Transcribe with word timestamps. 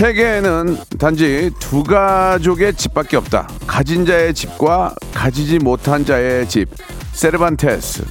세계에는 0.00 0.78
단지 0.98 1.50
두 1.58 1.84
가족의 1.84 2.72
집밖에 2.72 3.18
없다. 3.18 3.46
가진 3.66 4.06
자의 4.06 4.32
집과 4.32 4.94
가지지 5.12 5.58
못한 5.58 6.06
자의 6.06 6.48
집. 6.48 6.70
세르반테스. 7.12 8.06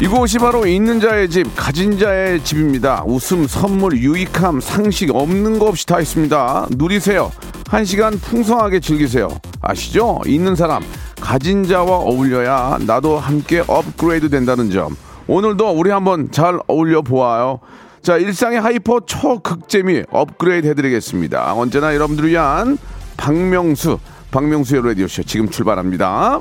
이곳이 0.00 0.38
바로 0.38 0.64
있는 0.64 1.00
자의 1.00 1.28
집, 1.28 1.48
가진 1.56 1.98
자의 1.98 2.44
집입니다. 2.44 3.02
웃음, 3.04 3.48
선물, 3.48 3.98
유익함, 3.98 4.60
상식 4.60 5.12
없는 5.12 5.58
거 5.58 5.66
없이 5.66 5.84
다 5.84 5.98
있습니다. 5.98 6.68
누리세요. 6.76 7.32
한 7.66 7.84
시간 7.84 8.16
풍성하게 8.20 8.78
즐기세요. 8.78 9.26
아시죠? 9.62 10.20
있는 10.26 10.54
사람, 10.54 10.84
가진 11.20 11.66
자와 11.66 11.96
어울려야 11.96 12.78
나도 12.86 13.18
함께 13.18 13.64
업그레이드 13.66 14.30
된다는 14.30 14.70
점. 14.70 14.96
오늘도 15.28 15.72
우리 15.72 15.90
한번 15.90 16.30
잘 16.30 16.58
어울려 16.66 17.02
보아요. 17.02 17.60
자, 18.00 18.16
일상의 18.16 18.60
hyper 18.60 19.00
초극재미 19.00 20.04
업그레이드 20.10 20.66
해드리겠습니다. 20.66 21.54
언제나 21.54 21.94
여러분들을 21.94 22.30
위한 22.30 22.78
박명수, 23.18 23.98
박명수의 24.30 24.86
라디오쇼 24.86 25.24
지금 25.24 25.50
출발합니다. 25.50 26.40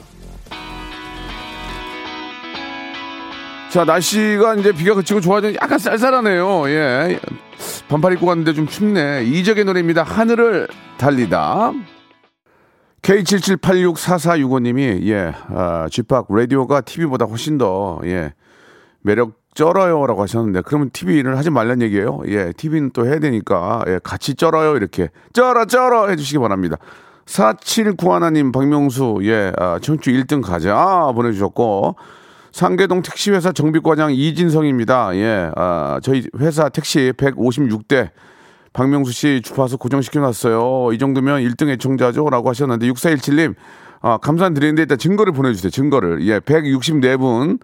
자, 3.69 3.83
날씨가 3.83 4.55
이제 4.55 4.71
비가 4.71 4.95
그치고 4.95 5.19
좋아져 5.19 5.53
약간 5.55 5.77
쌀쌀하네요. 5.77 6.69
예. 6.69 7.19
반팔 7.89 8.13
입고 8.13 8.25
갔는데 8.25 8.53
좀 8.53 8.67
춥네. 8.67 9.25
이적의 9.25 9.65
노래입니다. 9.65 10.03
하늘을 10.03 10.69
달리다. 10.97 11.73
K77864465님이, 13.01 15.05
예, 15.07 15.33
아, 15.49 15.87
쥐팍 15.89 16.27
라디오가 16.29 16.81
TV보다 16.81 17.25
훨씬 17.25 17.57
더, 17.57 17.99
예, 18.05 18.33
매력 19.07 19.31
쩔어요라고 19.55 20.21
하셨는데, 20.21 20.61
그러면 20.65 20.89
TV를 20.91 21.37
하지 21.37 21.49
말란 21.49 21.81
얘기예요. 21.81 22.21
예, 22.27 22.51
TV는 22.51 22.91
또 22.93 23.07
해야 23.07 23.19
되니까, 23.19 23.83
예, 23.87 23.99
같이 24.03 24.35
쩔어요. 24.35 24.75
이렇게. 24.75 25.09
쩔어, 25.33 25.65
쩔어! 25.65 26.09
해주시기 26.09 26.37
바랍니다. 26.39 26.77
4791님, 27.25 28.53
박명수, 28.53 29.19
예, 29.23 29.51
아, 29.57 29.79
청취 29.81 30.11
1등 30.11 30.41
가자. 30.43 30.75
아, 30.75 31.11
보내주셨고, 31.13 31.95
상계동 32.51 33.01
택시회사 33.01 33.51
정비과장 33.51 34.13
이진성입니다. 34.13 35.15
예, 35.15 35.51
아, 35.55 35.99
저희 36.03 36.23
회사 36.39 36.69
택시 36.69 37.13
156대 37.15 38.09
박명수 38.73 39.11
씨 39.11 39.41
주파수 39.43 39.77
고정시켜놨어요. 39.77 40.93
이 40.93 40.97
정도면 40.97 41.41
1등 41.41 41.69
애청자죠? 41.69 42.29
라고 42.29 42.49
하셨는데, 42.49 42.87
6417님, 42.91 43.55
아, 44.01 44.17
감사드리는데 44.17 44.83
일단 44.83 44.97
증거를 44.97 45.33
보내주세요. 45.33 45.71
증거를. 45.71 46.25
예, 46.27 46.39
164분, 46.39 47.59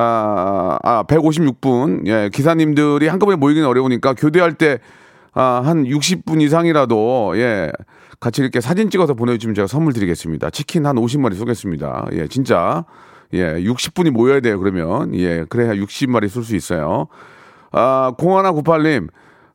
아, 0.00 0.78
아, 0.84 1.02
156분, 1.08 2.06
예, 2.06 2.30
기사님들이 2.32 3.08
한꺼번에 3.08 3.36
모이기는 3.36 3.66
어려우니까 3.68 4.14
교대할 4.14 4.52
때, 4.52 4.78
아, 5.34 5.60
한 5.64 5.84
60분 5.84 6.40
이상이라도, 6.40 7.32
예, 7.34 7.72
같이 8.20 8.40
이렇게 8.42 8.60
사진 8.60 8.90
찍어서 8.90 9.14
보내주시면 9.14 9.56
제가 9.56 9.66
선물 9.66 9.92
드리겠습니다. 9.92 10.50
치킨 10.50 10.86
한 10.86 10.94
50마리 10.96 11.34
쏘겠습니다. 11.34 12.06
예, 12.12 12.28
진짜. 12.28 12.84
예, 13.34 13.54
60분이 13.54 14.10
모여야 14.10 14.38
돼요, 14.40 14.60
그러면. 14.60 15.12
예, 15.16 15.44
그래야 15.48 15.72
60마리 15.72 16.28
쏠 16.28 16.44
수 16.44 16.54
있어요. 16.54 17.08
아, 17.72 18.12
0198님, 18.18 19.08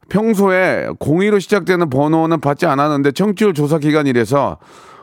평소에 0.09 0.89
02로 0.99 1.39
시작되는 1.39 1.89
번호는 1.89 2.41
받지 2.41 2.65
않았는데 2.65 3.13
청취율 3.13 3.53
조사 3.53 3.79
기간이라서 3.79 4.57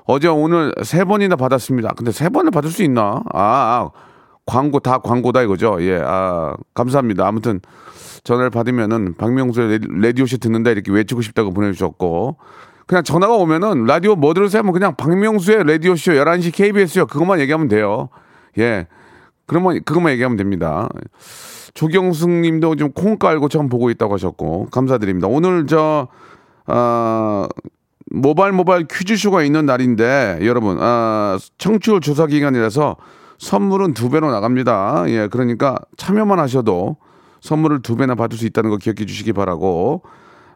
어제 0.05 0.29
오늘 0.29 0.75
세 0.83 1.05
번이나 1.05 1.37
받았습니다. 1.37 1.95
근데 1.97 2.13
세 2.13 2.29
번을 2.29 2.51
받을 2.51 2.71
수 2.71 2.83
있나? 2.83 3.23
아, 3.33 3.33
아 3.33 3.91
광고 4.51 4.81
다 4.81 4.99
광고다 4.99 5.43
이거죠. 5.43 5.77
예, 5.81 6.03
아, 6.05 6.57
감사합니다. 6.75 7.25
아무튼 7.25 7.61
전화를 8.25 8.51
받으면은 8.51 9.15
박명수의 9.17 9.79
라디오쇼 10.03 10.39
듣는다 10.39 10.71
이렇게 10.73 10.91
외치고 10.91 11.23
싶다고 11.23 11.53
보내주셨고 11.53 12.37
그냥 12.89 13.05
전화가 13.05 13.37
오면은 13.37 13.85
라디오 13.85 14.17
뭐 14.17 14.35
들으세요? 14.35 14.59
하면 14.59 14.73
그냥 14.73 14.97
박명수의 14.97 15.63
라디오쇼 15.65 16.13
11시 16.15 16.53
KBS요. 16.53 17.07
그것만 17.07 17.39
얘기하면 17.39 17.69
돼요. 17.69 18.09
예. 18.59 18.89
그러면 19.47 19.81
그것만 19.85 20.13
얘기하면 20.15 20.37
됩니다. 20.37 20.89
조경숙 21.75 22.31
님도 22.31 22.75
좀콩 22.75 23.19
깔고 23.19 23.49
처음 23.49 23.69
보고 23.69 23.89
있다고 23.91 24.15
하셨고 24.15 24.67
감사드립니다. 24.73 25.29
오늘 25.29 25.69
저 25.69 26.09
아, 26.67 27.47
모바일 28.11 28.53
모바일 28.53 28.89
퀴즈쇼가 28.91 29.45
있는 29.45 29.67
날인데 29.67 30.41
여러분 30.43 30.79
아, 30.81 31.39
청취율 31.59 32.01
조사 32.01 32.27
기간이라서 32.27 32.97
선물은 33.41 33.95
두 33.95 34.11
배로 34.11 34.31
나갑니다. 34.31 35.05
예, 35.09 35.27
그러니까 35.29 35.79
참여만 35.97 36.39
하셔도 36.39 36.97
선물을 37.41 37.81
두 37.81 37.97
배나 37.97 38.15
받을 38.15 38.37
수 38.37 38.45
있다는 38.45 38.69
거 38.69 38.77
기억해 38.77 39.07
주시기 39.07 39.33
바라고 39.33 40.03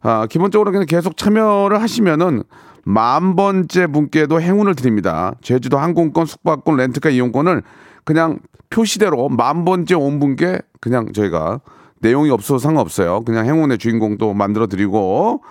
아, 0.02 0.26
기본적으로 0.26 0.70
그냥 0.70 0.84
계속 0.86 1.16
참여를 1.16 1.80
하시면은 1.80 2.42
만 2.84 3.36
번째 3.36 3.86
분께도 3.86 4.38
행운을 4.38 4.74
드립니다. 4.74 5.32
제주도 5.40 5.78
항공권, 5.78 6.26
숙박권, 6.26 6.76
렌트카 6.76 7.08
이용권을 7.08 7.62
그냥 8.04 8.38
표시대로 8.68 9.30
만 9.30 9.64
번째 9.64 9.94
온 9.94 10.20
분께 10.20 10.60
그냥 10.80 11.10
저희가 11.14 11.60
내용이 12.00 12.28
없어도 12.28 12.58
상관없어요. 12.58 13.22
그냥 13.22 13.46
행운의 13.46 13.78
주인공 13.78 14.18
또 14.18 14.34
만들어 14.34 14.66
드리고 14.66 15.42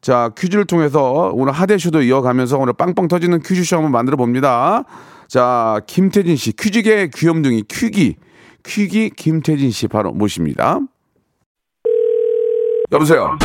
자 0.00 0.30
퀴즈를 0.38 0.64
통해서 0.64 1.32
오늘 1.34 1.52
하대쇼도 1.52 2.02
이어가면서 2.02 2.56
오늘 2.56 2.72
빵빵 2.72 3.08
터지는 3.08 3.40
퀴즈쇼 3.40 3.78
한번 3.78 3.90
만들어 3.90 4.16
봅니다. 4.16 4.84
자 5.28 5.80
김태진 5.86 6.36
씨 6.36 6.52
퀴즈계 6.52 7.10
귀염둥이 7.14 7.64
퀴기 7.68 8.16
퀴기 8.64 9.10
김태진 9.10 9.70
씨 9.70 9.86
바로 9.86 10.10
모십니다. 10.12 10.78
여보세요. 12.90 13.36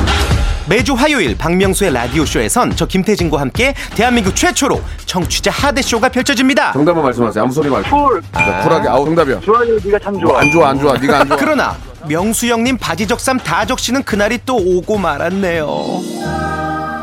매주 0.70 0.94
화요일 0.94 1.38
박명수의 1.38 1.92
라디오 1.92 2.24
쇼에선 2.24 2.74
저 2.78 2.86
김태진과 2.86 3.38
함께 3.42 3.74
대한민국 3.96 4.34
최초로 4.34 4.82
청취자 5.06 5.52
하대 5.52 5.82
쇼가 5.82 6.08
펼쳐집니다. 6.08 6.72
정답만 6.72 7.04
말씀하세요. 7.04 7.44
아무 7.44 7.52
소리 7.52 7.70
말고. 7.70 7.90
쿨. 7.90 8.22
쿨하게. 8.32 8.88
아우 8.88 9.04
정답이야. 9.06 9.42
좋아요, 9.42 9.78
네가 9.84 10.00
참 10.00 10.18
좋아. 10.18 10.40
안 10.40 10.50
좋아 10.52 10.70
안 10.70 10.80
좋아. 10.80 10.94
네가 10.98 11.20
안 11.20 11.28
좋아. 11.28 11.38
그러나 11.38 11.76
명수 12.08 12.48
형님 12.48 12.78
바지 12.78 13.06
적삼 13.06 13.38
다 13.40 13.66
적시는 13.66 14.04
그날이 14.04 14.40
또 14.46 14.56
오고 14.56 14.98
말았네요. 14.98 15.68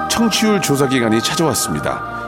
청취율 0.08 0.62
조사 0.62 0.88
기간이 0.88 1.22
찾아왔습니다. 1.22 2.19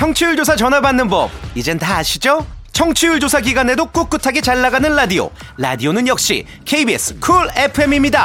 청취율 0.00 0.34
조사 0.34 0.56
전화 0.56 0.80
받는 0.80 1.08
법 1.08 1.30
이젠 1.54 1.78
다 1.78 1.98
아시죠? 1.98 2.46
청취율 2.72 3.20
조사 3.20 3.38
기간에도 3.38 3.84
꿋꿋하게 3.84 4.40
잘 4.40 4.62
나가는 4.62 4.96
라디오 4.96 5.30
라디오는 5.58 6.08
역시 6.08 6.46
KBS 6.64 7.18
쿨 7.20 7.50
FM입니다. 7.54 8.24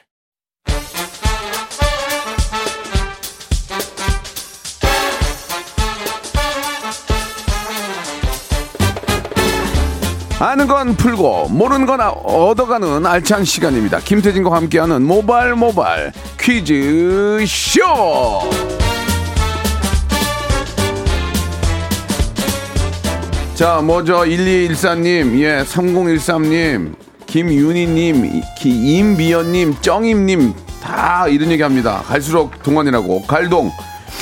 아는 10.41 10.65
건 10.65 10.95
풀고 10.95 11.49
모르는 11.49 11.85
건 11.85 12.01
아- 12.01 12.09
얻어가는 12.09 13.05
알찬 13.05 13.45
시간입니다. 13.45 13.99
김태진과 13.99 14.55
함께하는 14.55 15.03
모발 15.03 15.53
모발 15.55 16.11
퀴즈 16.39 17.45
쇼. 17.47 17.81
자, 23.53 23.79
먼저 23.83 24.25
1214님, 24.25 25.39
예, 25.41 25.63
3013님, 25.63 26.95
김윤희님, 27.27 28.41
기- 28.57 28.97
임비연님, 28.97 29.75
정임님 29.81 30.53
다 30.81 31.27
이런 31.27 31.51
얘기 31.51 31.61
합니다. 31.61 32.01
갈수록 32.07 32.63
동안이라고. 32.63 33.21
갈동, 33.27 33.71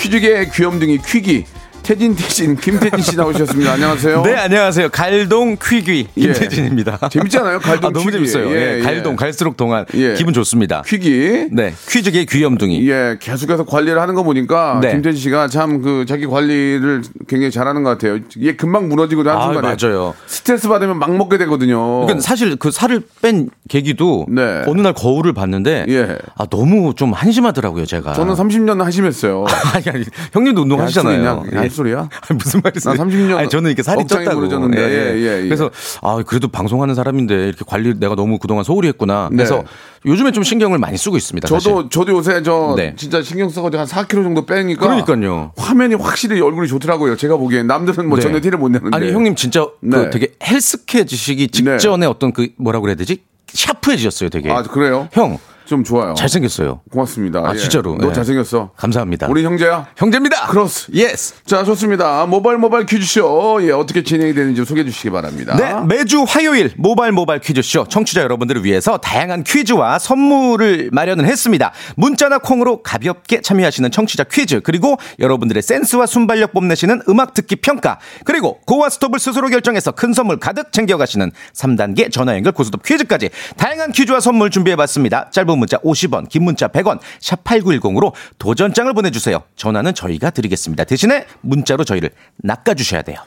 퀴즈계 0.02 0.50
귀염둥이 0.54 0.98
퀴기, 1.06 1.46
태진 1.90 2.16
태진, 2.16 2.56
김태진 2.56 3.02
씨 3.02 3.18
나오셨습니다. 3.18 3.72
안녕하세요. 3.72 4.22
네, 4.22 4.36
안녕하세요. 4.36 4.90
갈동 4.90 5.58
퀴귀 5.60 6.10
예. 6.18 6.22
김태진입니다. 6.22 7.10
재밌잖아요, 7.10 7.58
갈동 7.58 7.90
아, 7.90 7.94
너무 7.94 8.06
퀴귀. 8.06 8.12
재밌어요. 8.12 8.52
예, 8.56 8.74
예, 8.76 8.78
예. 8.78 8.82
갈동 8.84 9.16
갈수록 9.16 9.58
동안 9.58 9.86
예. 9.96 10.14
기분 10.14 10.36
좋습니다. 10.36 10.84
퀴기. 10.86 11.48
네, 11.52 11.74
퀴즈계 11.90 12.26
귀염둥이. 12.26 12.88
예, 12.88 13.18
계속해서 13.20 13.66
관리를 13.66 14.00
하는 14.00 14.14
거 14.14 14.22
보니까 14.22 14.78
네. 14.84 14.92
김태진 14.92 15.20
씨가 15.20 15.48
참 15.48 15.80
그 15.82 16.06
자기 16.08 16.28
관리를 16.28 17.02
굉장히 17.28 17.50
잘하는 17.52 17.82
것 17.84 17.90
같아요. 17.92 18.20
이게 18.38 18.56
금방 18.56 18.88
무너지거든 18.90 19.32
아, 19.32 19.40
한순간에. 19.48 19.76
맞아요. 19.82 20.14
스트레스 20.28 20.68
받으면 20.68 21.00
막 21.00 21.16
먹게 21.16 21.38
되거든요. 21.40 22.02
그러니까 22.06 22.20
사실 22.22 22.56
그 22.58 22.70
살을 22.70 23.02
뺀 23.24 23.50
계기도 23.68 24.28
네. 24.30 24.64
어느 24.68 24.82
날 24.82 24.94
거울을 24.94 25.34
봤는데 25.34 25.86
예. 25.90 26.18
아 26.38 26.46
너무 26.52 26.94
좀 26.96 27.14
한심하더라고요 27.14 27.86
제가. 27.88 28.14
저는 28.14 28.36
30년 28.36 28.80
하심했어요. 28.84 29.46
아니, 29.74 29.90
아니, 29.90 30.06
형님도 30.34 30.62
운동하시잖아요. 30.64 31.46
소리야? 31.80 32.10
무슨 32.36 32.62
말이세요? 32.64 32.94
나 32.94 33.04
30년 33.04 33.38
아니, 33.38 33.50
저는 33.50 33.70
이렇게 33.70 33.84
살이 33.84 34.04
쪘다고. 34.04 34.36
무너졌는데. 34.36 34.82
예, 34.82 35.18
예, 35.18 35.38
예. 35.44 35.44
그래서 35.44 35.70
아 36.02 36.22
그래도 36.26 36.48
방송하는 36.50 36.94
사람인데 36.96 37.48
이렇게 37.48 37.64
관리 37.66 37.94
내가 37.98 38.16
너무 38.16 38.38
그동안 38.38 38.64
소홀히 38.64 38.88
했구나. 38.90 39.30
네. 39.32 39.38
그래서 39.38 39.64
요즘에 40.06 40.32
좀 40.32 40.44
신경을 40.44 40.78
많이 40.78 40.98
쓰고 40.98 41.18
있습니다. 41.18 41.48
사실. 41.48 41.72
저도 41.72 41.90
저도 41.90 42.12
요새 42.14 42.44
저 42.44 42.74
네. 42.78 42.94
진짜 42.98 43.22
신경 43.22 43.50
써가지고 43.50 43.80
한 43.82 43.88
4kg 43.88 44.24
정도 44.24 44.46
빼니까 44.46 44.86
그러니까요. 44.86 45.52
화면이 45.58 45.96
확실히 45.96 46.42
얼굴이 46.42 46.68
좋더라고요. 46.68 47.16
제가 47.16 47.38
보기엔 47.38 47.68
남들은 47.68 48.08
뭐 48.08 48.18
네. 48.18 48.24
전혀 48.24 48.40
티를 48.42 48.60
못 48.60 48.70
내는데. 48.70 48.96
아니 48.96 49.12
형님 49.12 49.36
진짜 49.36 49.66
네. 49.82 49.98
그 49.98 50.10
되게 50.10 50.34
헬스케지시기 50.44 51.48
직전에 51.50 52.06
어떤 52.06 52.34
그 52.34 52.50
뭐라 52.58 52.80
그래야 52.80 52.96
되지? 52.96 53.24
샤프해지셨어요, 53.54 54.30
되게. 54.30 54.52
아 54.52 54.62
그래요? 54.64 55.10
형 55.12 55.38
좀 55.70 55.84
좋아요. 55.84 56.16
잘생겼어요. 56.16 56.82
고맙습니다. 56.92 57.40
아, 57.46 57.54
예. 57.54 57.58
진짜로. 57.58 57.96
너 58.00 58.10
예. 58.10 58.14
잘생겼어. 58.14 58.72
감사합니다. 58.76 59.28
우리 59.30 59.44
형제야. 59.46 59.88
형제입니다. 59.96 60.48
크로스. 60.48 60.92
yes. 60.94 61.36
자 61.46 61.64
좋습니다. 61.64 62.26
모바일 62.26 62.58
모바일 62.58 62.88
퀴즈쇼 62.88 63.60
예 63.62 63.72
어떻게 63.72 64.04
진행이 64.04 64.34
되는지 64.34 64.66
소개해 64.66 64.84
주시기 64.86 65.12
바랍니다. 65.12 65.56
네, 65.56 65.76
매주 65.86 66.26
화요일 66.28 66.74
모바일 66.76 67.12
모바일 67.12 67.40
퀴즈쇼 67.40 67.86
청취자 67.88 68.22
여러분들을 68.22 68.64
위해서 68.66 68.98
다양한 68.98 69.44
퀴즈와 69.44 70.00
선물을 70.00 70.90
마련을 70.92 71.26
했습니다. 71.26 71.72
문자나 71.96 72.40
콩으로 72.40 72.82
가볍게 72.82 73.42
참여하시는 73.42 73.92
청취자 73.92 74.24
퀴즈, 74.24 74.62
그리고 74.62 74.98
여러분들의 75.20 75.62
센스와 75.62 76.08
순발력 76.08 76.54
뽐내시는 76.54 77.04
음악 77.10 77.36
듣기 77.36 77.58
평가, 77.58 78.00
그리고 78.26 78.60
고와 78.66 78.90
스톱을 78.90 79.20
스스로 79.20 79.50
결정해서 79.50 79.92
큰 79.92 80.14
선물 80.14 80.38
가득 80.40 80.72
챙겨 80.72 80.98
가시는 80.98 81.32
3단계 81.54 82.12
전화 82.12 82.36
연결 82.36 82.54
고스톱 82.54 82.82
퀴즈까지 82.84 83.30
다양한 83.58 83.92
퀴즈와 83.92 84.20
선물 84.20 84.50
준비해 84.50 84.76
봤습니다. 84.76 85.30
짧은 85.30 85.59
문자 85.60 85.78
50원, 85.78 86.30
긴 86.30 86.44
문자 86.44 86.68
100원, 86.68 87.00
샵 87.20 87.44
8910으로 87.44 88.14
도전장을 88.40 88.92
보내주세요. 88.94 89.44
전화는 89.56 89.94
저희가 89.94 90.30
드리겠습니다. 90.32 90.84
대신에 90.86 91.26
문자로 91.42 91.84
저희를 91.84 92.12
낚아주셔야 92.38 93.02
돼요. 93.04 93.18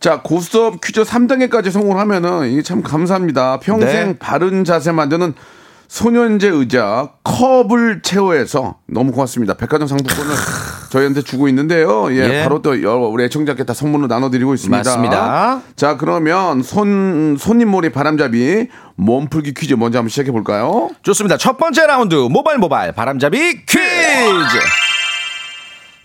자 0.00 0.22
고스톱 0.22 0.80
퀴즈 0.80 1.02
3단계까지 1.02 1.70
성공하면은 1.70 2.50
이게 2.50 2.62
참 2.62 2.82
감사합니다. 2.82 3.60
평생 3.60 4.12
네. 4.12 4.18
바른 4.18 4.64
자세 4.64 4.92
만드는 4.92 5.34
소년제 5.90 6.46
의자 6.46 7.10
컵을 7.24 8.02
채워해서 8.02 8.76
너무 8.86 9.10
고맙습니다. 9.10 9.54
백화점 9.54 9.88
상품권을 9.88 10.34
저희한테 10.90 11.22
주고 11.22 11.48
있는데요. 11.48 12.12
예, 12.12 12.38
예. 12.38 12.42
바로 12.44 12.62
또 12.62 12.80
여러 12.80 13.08
우리 13.08 13.24
애청자께 13.24 13.64
다 13.64 13.74
선물로 13.74 14.06
나눠드리고 14.06 14.54
있습니다. 14.54 14.78
맞습니다. 14.78 15.62
자 15.74 15.96
그러면 15.96 16.62
손 16.62 17.36
손님몰이 17.36 17.90
바람잡이 17.90 18.68
몸풀기 18.94 19.52
퀴즈 19.54 19.74
먼저 19.74 19.98
한번 19.98 20.10
시작해 20.10 20.30
볼까요? 20.30 20.90
좋습니다. 21.02 21.36
첫 21.36 21.58
번째 21.58 21.84
라운드 21.88 22.14
모바일 22.14 22.58
모바일 22.58 22.92
바람잡이 22.92 23.66
퀴즈. 23.66 23.80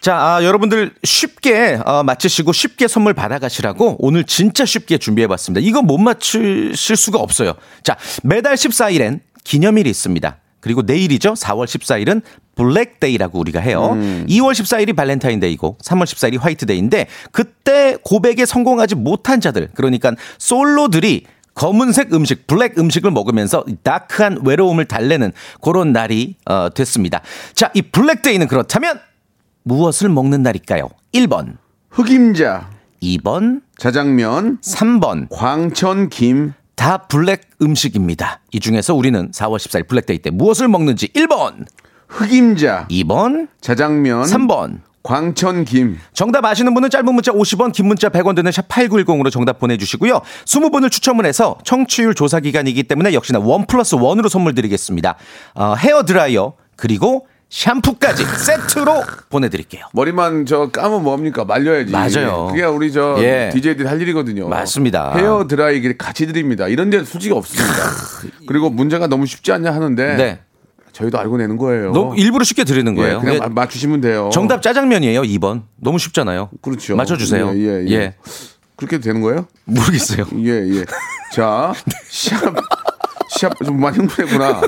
자, 0.02 0.16
아, 0.16 0.44
여러분들 0.44 0.94
쉽게 1.04 1.80
어, 1.84 2.04
맞히시고 2.04 2.54
쉽게 2.54 2.88
선물 2.88 3.14
받아가시라고 3.16 3.98
오늘 4.00 4.24
진짜 4.24 4.64
쉽게 4.64 5.00
준비해봤습니다. 5.00 5.66
이거 5.68 5.82
못 5.82 5.98
맞추실 5.98 6.96
수가 6.96 7.18
없어요. 7.20 7.54
자, 7.84 7.98
매달 8.22 8.54
14일엔 8.54 9.20
기념일이 9.46 9.90
있습니다. 9.90 10.38
그리고 10.60 10.82
내일이죠. 10.82 11.34
4월 11.34 11.66
14일은 11.66 12.22
블랙데이라고 12.56 13.40
우리가 13.40 13.60
해요. 13.60 13.92
2월 14.28 14.52
14일이 14.52 14.96
발렌타인데이고 14.96 15.78
3월 15.82 16.04
14일이 16.04 16.40
화이트데이인데 16.40 17.08
그때 17.32 17.98
고백에 18.04 18.46
성공하지 18.46 18.96
못한 18.96 19.40
자들 19.40 19.70
그러니까 19.76 20.14
솔로들이 20.40 21.26
검은색 21.54 22.14
음식, 22.14 22.48
black 22.48 22.78
음식을 22.78 23.12
먹으면서 23.12 23.64
이 23.68 23.76
dark한 23.82 24.40
외로움을 24.44 24.86
달래는 24.86 25.32
그런 25.62 25.94
날이 25.94 26.36
어, 26.46 26.70
됐습니다. 26.74 27.22
자, 27.54 27.72
이 27.74 27.82
블랙데이는 27.82 28.48
그렇다면 28.48 29.00
무엇을 29.64 30.10
먹는 30.10 30.44
날일까요? 30.44 30.90
1번, 31.14 31.56
흑임자, 31.92 32.70
2번, 33.02 33.62
자장면, 33.78 34.58
3번. 34.62 35.28
광천 35.30 36.10
김, 36.10 36.54
다 36.76 36.98
black 36.98 37.42
음식입니다. 37.62 38.42
이 38.52 38.60
중에서 38.60 38.94
우리는 38.94 39.32
4월 39.32 39.58
14일 39.58 39.88
블랙데이 39.88 40.20
때 40.20 40.30
무엇을 40.30 40.68
먹는지 40.68 41.08
1번, 41.10 41.66
흑임자, 42.08 42.88
2번, 42.90 43.48
자장면, 43.62 44.24
3번. 44.24 44.80
광천 45.06 45.66
김. 45.66 46.00
정답 46.14 46.46
아시는 46.46 46.74
분은 46.74 46.90
짧은 46.90 47.14
문자 47.14 47.32
50원, 47.32 47.72
긴 47.72 47.86
문자 47.86 48.10
100원 48.10 48.36
드는 48.36 48.52
샵 48.52 48.68
8910으로 48.68 49.32
정답 49.32 49.60
보내주시고요. 49.60 50.20
20분을 50.46 50.90
추첨을 50.90 51.28
해서 51.28 51.60
청취율 51.64 52.16
조사 52.16 52.40
기간이기 52.40 52.82
때문에 52.84 53.14
역시나 53.14 53.38
원 53.38 53.68
플러스 53.68 53.94
원으로 53.94 54.30
선물 54.30 54.56
드리겠습니다. 54.56 55.16
어, 55.54 55.76
헤어 55.78 56.04
드라이어 56.04 56.54
그리고 56.76 57.28
샴푸까지 57.60 58.26
세트로 58.26 59.02
보내드릴게요. 59.30 59.86
머리만 59.94 60.46
저 60.46 60.70
감으면 60.72 61.04
뭡니까? 61.04 61.46
말려야지. 61.46 61.90
맞아요. 61.90 62.48
그게 62.48 62.64
우리 62.66 62.92
저 62.92 63.16
예. 63.20 63.50
DJ들이 63.54 63.88
할 63.88 64.02
일이거든요. 64.02 64.50
맞습니다. 64.50 65.14
헤어 65.16 65.48
드라이기를 65.48 65.98
같이 65.98 66.28
드립니다. 66.28 66.68
이런 66.68 66.90
데는 66.90 67.06
솔직히 67.06 67.34
없습니다. 67.34 67.74
그리고 68.46 68.70
문제가 68.70 69.08
너무 69.08 69.26
쉽지 69.26 69.54
않냐 69.54 69.74
하는데 69.74 70.16
네. 70.18 70.40
저희도 70.92 71.18
알고 71.18 71.38
내는 71.38 71.56
거예요. 71.56 71.94
너무 71.94 72.18
일부러 72.18 72.44
쉽게 72.44 72.66
드리는 72.66 72.92
예, 72.92 73.02
거예요. 73.02 73.20
그냥 73.22 73.36
예, 73.36 73.40
마- 73.40 73.48
맞추시면 73.48 74.02
돼요. 74.02 74.30
정답 74.34 74.62
짜장면이에요, 74.62 75.22
2번. 75.22 75.64
너무 75.78 75.98
쉽잖아요. 75.98 76.50
그렇죠. 76.62 76.98
맞춰주세요. 76.98 77.52
예, 77.56 77.86
예, 77.86 77.86
예. 77.90 78.16
그렇게 78.76 79.00
되는 79.00 79.22
거예요? 79.22 79.48
모르겠어요. 79.64 80.26
예, 80.44 80.50
예. 80.80 80.86
자, 81.32 81.74
샵, 82.10 82.54
샵, 83.38 83.54
좀 83.64 83.80
많이 83.80 83.98
흥분했구나. 83.98 84.62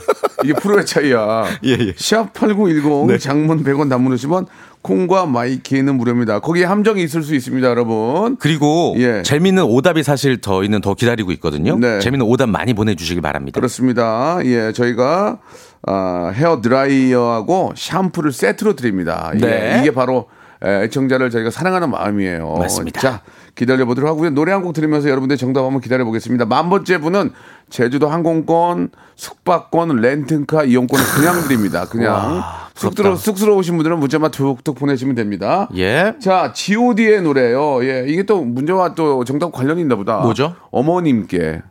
이게 0.43 0.53
프로의 0.53 0.85
차이야. 0.85 1.45
예, 1.65 1.71
예. 1.71 1.93
샵 1.95 2.33
8910, 2.33 3.07
네. 3.07 3.17
장문 3.17 3.63
100원 3.63 3.89
단문 3.89 4.13
50원 4.13 4.47
콩과 4.81 5.25
마이케이는 5.25 5.95
무료입니다. 5.95 6.39
거기에 6.39 6.65
함정이 6.65 7.01
있을 7.03 7.23
수 7.23 7.33
있습니다, 7.35 7.67
여러분. 7.67 8.37
그리고 8.37 8.95
예. 8.97 9.21
재미있는 9.23 9.63
오답이 9.63 10.03
사실 10.03 10.39
저희는 10.39 10.81
더 10.81 10.93
기다리고 10.93 11.31
있거든요. 11.33 11.77
네. 11.77 11.99
재미있는 11.99 12.25
오답 12.25 12.49
많이 12.49 12.73
보내주시기 12.73 13.21
바랍니다. 13.21 13.59
그렇습니다. 13.59 14.39
예, 14.43 14.71
저희가 14.73 15.39
아, 15.85 16.31
헤어 16.33 16.61
드라이어하고 16.61 17.73
샴푸를 17.75 18.31
세트로 18.31 18.75
드립니다. 18.75 19.31
이게, 19.35 19.45
네. 19.45 19.79
이게 19.81 19.91
바로 19.91 20.27
에, 20.63 20.83
애청자를 20.83 21.29
저희가 21.29 21.51
사랑하는 21.51 21.89
마음이에요. 21.91 22.55
맞습니다. 22.57 22.99
자, 22.99 23.21
기다려 23.57 23.85
보도록 23.85 24.09
하고요. 24.09 24.29
노래 24.29 24.51
한 24.51 24.61
곡 24.61 24.73
들으면서 24.73 25.09
여러분들 25.09 25.35
정답 25.37 25.63
한번 25.65 25.81
기다려 25.81 26.05
보겠습니다. 26.05 26.45
만 26.45 26.69
번째 26.69 26.97
분은 26.99 27.31
제주도 27.69 28.07
항공권, 28.07 28.89
숙박권, 29.15 29.97
렌트카 29.97 30.63
이용권을 30.65 31.03
그냥 31.15 31.41
드립니다. 31.47 31.85
그냥 31.89 32.43
쑥스러, 32.75 33.15
쑥스러우신 33.15 33.75
분들은 33.75 33.99
문자만 33.99 34.31
툭툭 34.31 34.75
보내시면 34.75 35.15
됩니다. 35.15 35.67
예. 35.75 36.13
자, 36.21 36.53
G.O.D의 36.53 37.21
노래요. 37.23 37.83
예, 37.83 38.05
이게 38.07 38.23
또 38.23 38.43
문제와 38.43 38.93
또 38.95 39.23
정답 39.25 39.51
관련이 39.51 39.81
있나 39.81 39.95
보다. 39.95 40.19
뭐죠? 40.19 40.55
어머님께. 40.71 41.61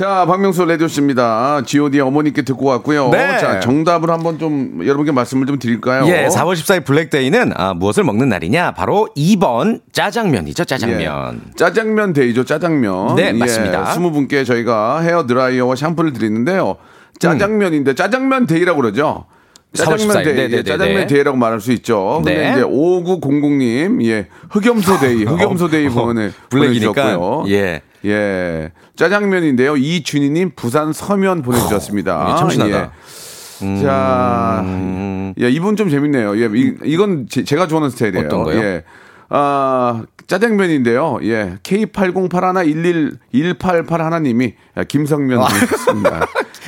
자, 0.00 0.24
박명수 0.24 0.64
레디오씨입니다. 0.64 1.60
G.O.D의 1.66 2.00
어머님께 2.00 2.40
듣고 2.40 2.64
왔고요. 2.64 3.10
네. 3.10 3.36
자, 3.38 3.60
정답을 3.60 4.08
한번 4.08 4.38
좀 4.38 4.80
여러분께 4.82 5.12
말씀을 5.12 5.46
좀 5.46 5.58
드릴까요? 5.58 6.06
예, 6.06 6.26
4월 6.28 6.54
14일 6.54 6.86
블랙데이는 6.86 7.52
아, 7.54 7.74
무엇을 7.74 8.04
먹는 8.04 8.30
날이냐? 8.30 8.72
바로 8.72 9.10
2번 9.14 9.82
짜장면이죠, 9.92 10.64
짜장면. 10.64 11.34
예. 11.34 11.54
짜장면 11.54 12.14
day죠, 12.14 12.46
짜장면. 12.46 13.14
네, 13.16 13.34
맞습니다. 13.34 13.80
예, 13.80 13.98
20분께 13.98 14.46
저희가 14.46 15.00
헤어 15.00 15.26
드라이어와 15.26 15.76
샴푸를 15.76 16.14
드리는데요. 16.14 16.76
짜장면인데 17.18 17.94
짜장면 17.94 18.46
day라고 18.46 18.80
그러죠. 18.80 19.26
4월 19.74 19.98
짜장면 19.98 20.16
14일. 20.16 20.24
day, 20.24 20.34
네네네네. 20.34 20.56
예, 20.56 20.62
짜장면 20.62 21.06
day라고 21.08 21.36
말할 21.36 21.60
수 21.60 21.72
있죠. 21.72 22.22
근데 22.24 22.38
네. 22.38 22.52
이제 22.52 22.62
5900님, 22.62 24.02
예, 24.06 24.28
흑염소 24.48 24.98
day, 24.98 25.24
흑염소 25.28 25.68
day 25.68 25.88
어, 25.88 25.90
보내 25.90 26.30
black이니까. 26.48 26.92
보내주셨고요. 26.94 27.44
예. 27.48 27.82
예. 28.04 28.72
짜장면인데요. 28.96 29.76
이준희님 29.76 30.52
부산 30.56 30.92
서면 30.92 31.42
보내주셨습니다. 31.42 32.36
참신하다. 32.36 32.92
예. 33.62 33.82
자, 33.82 34.64
예, 35.38 35.50
이분 35.50 35.76
좀 35.76 35.90
재밌네요. 35.90 36.36
예, 36.38 36.48
이, 36.54 36.74
이건 36.84 37.26
제, 37.28 37.42
가 37.56 37.66
좋아하는 37.66 37.90
스타일이에요. 37.90 38.26
어떤 38.26 38.44
거요? 38.44 38.58
예. 38.58 38.84
아, 39.28 40.02
짜장면인데요. 40.30 41.18
예. 41.24 41.58
K80811188 41.64 43.98
하나님이 43.98 44.54
김성면 44.86 45.40
님이었습니다. 45.40 46.26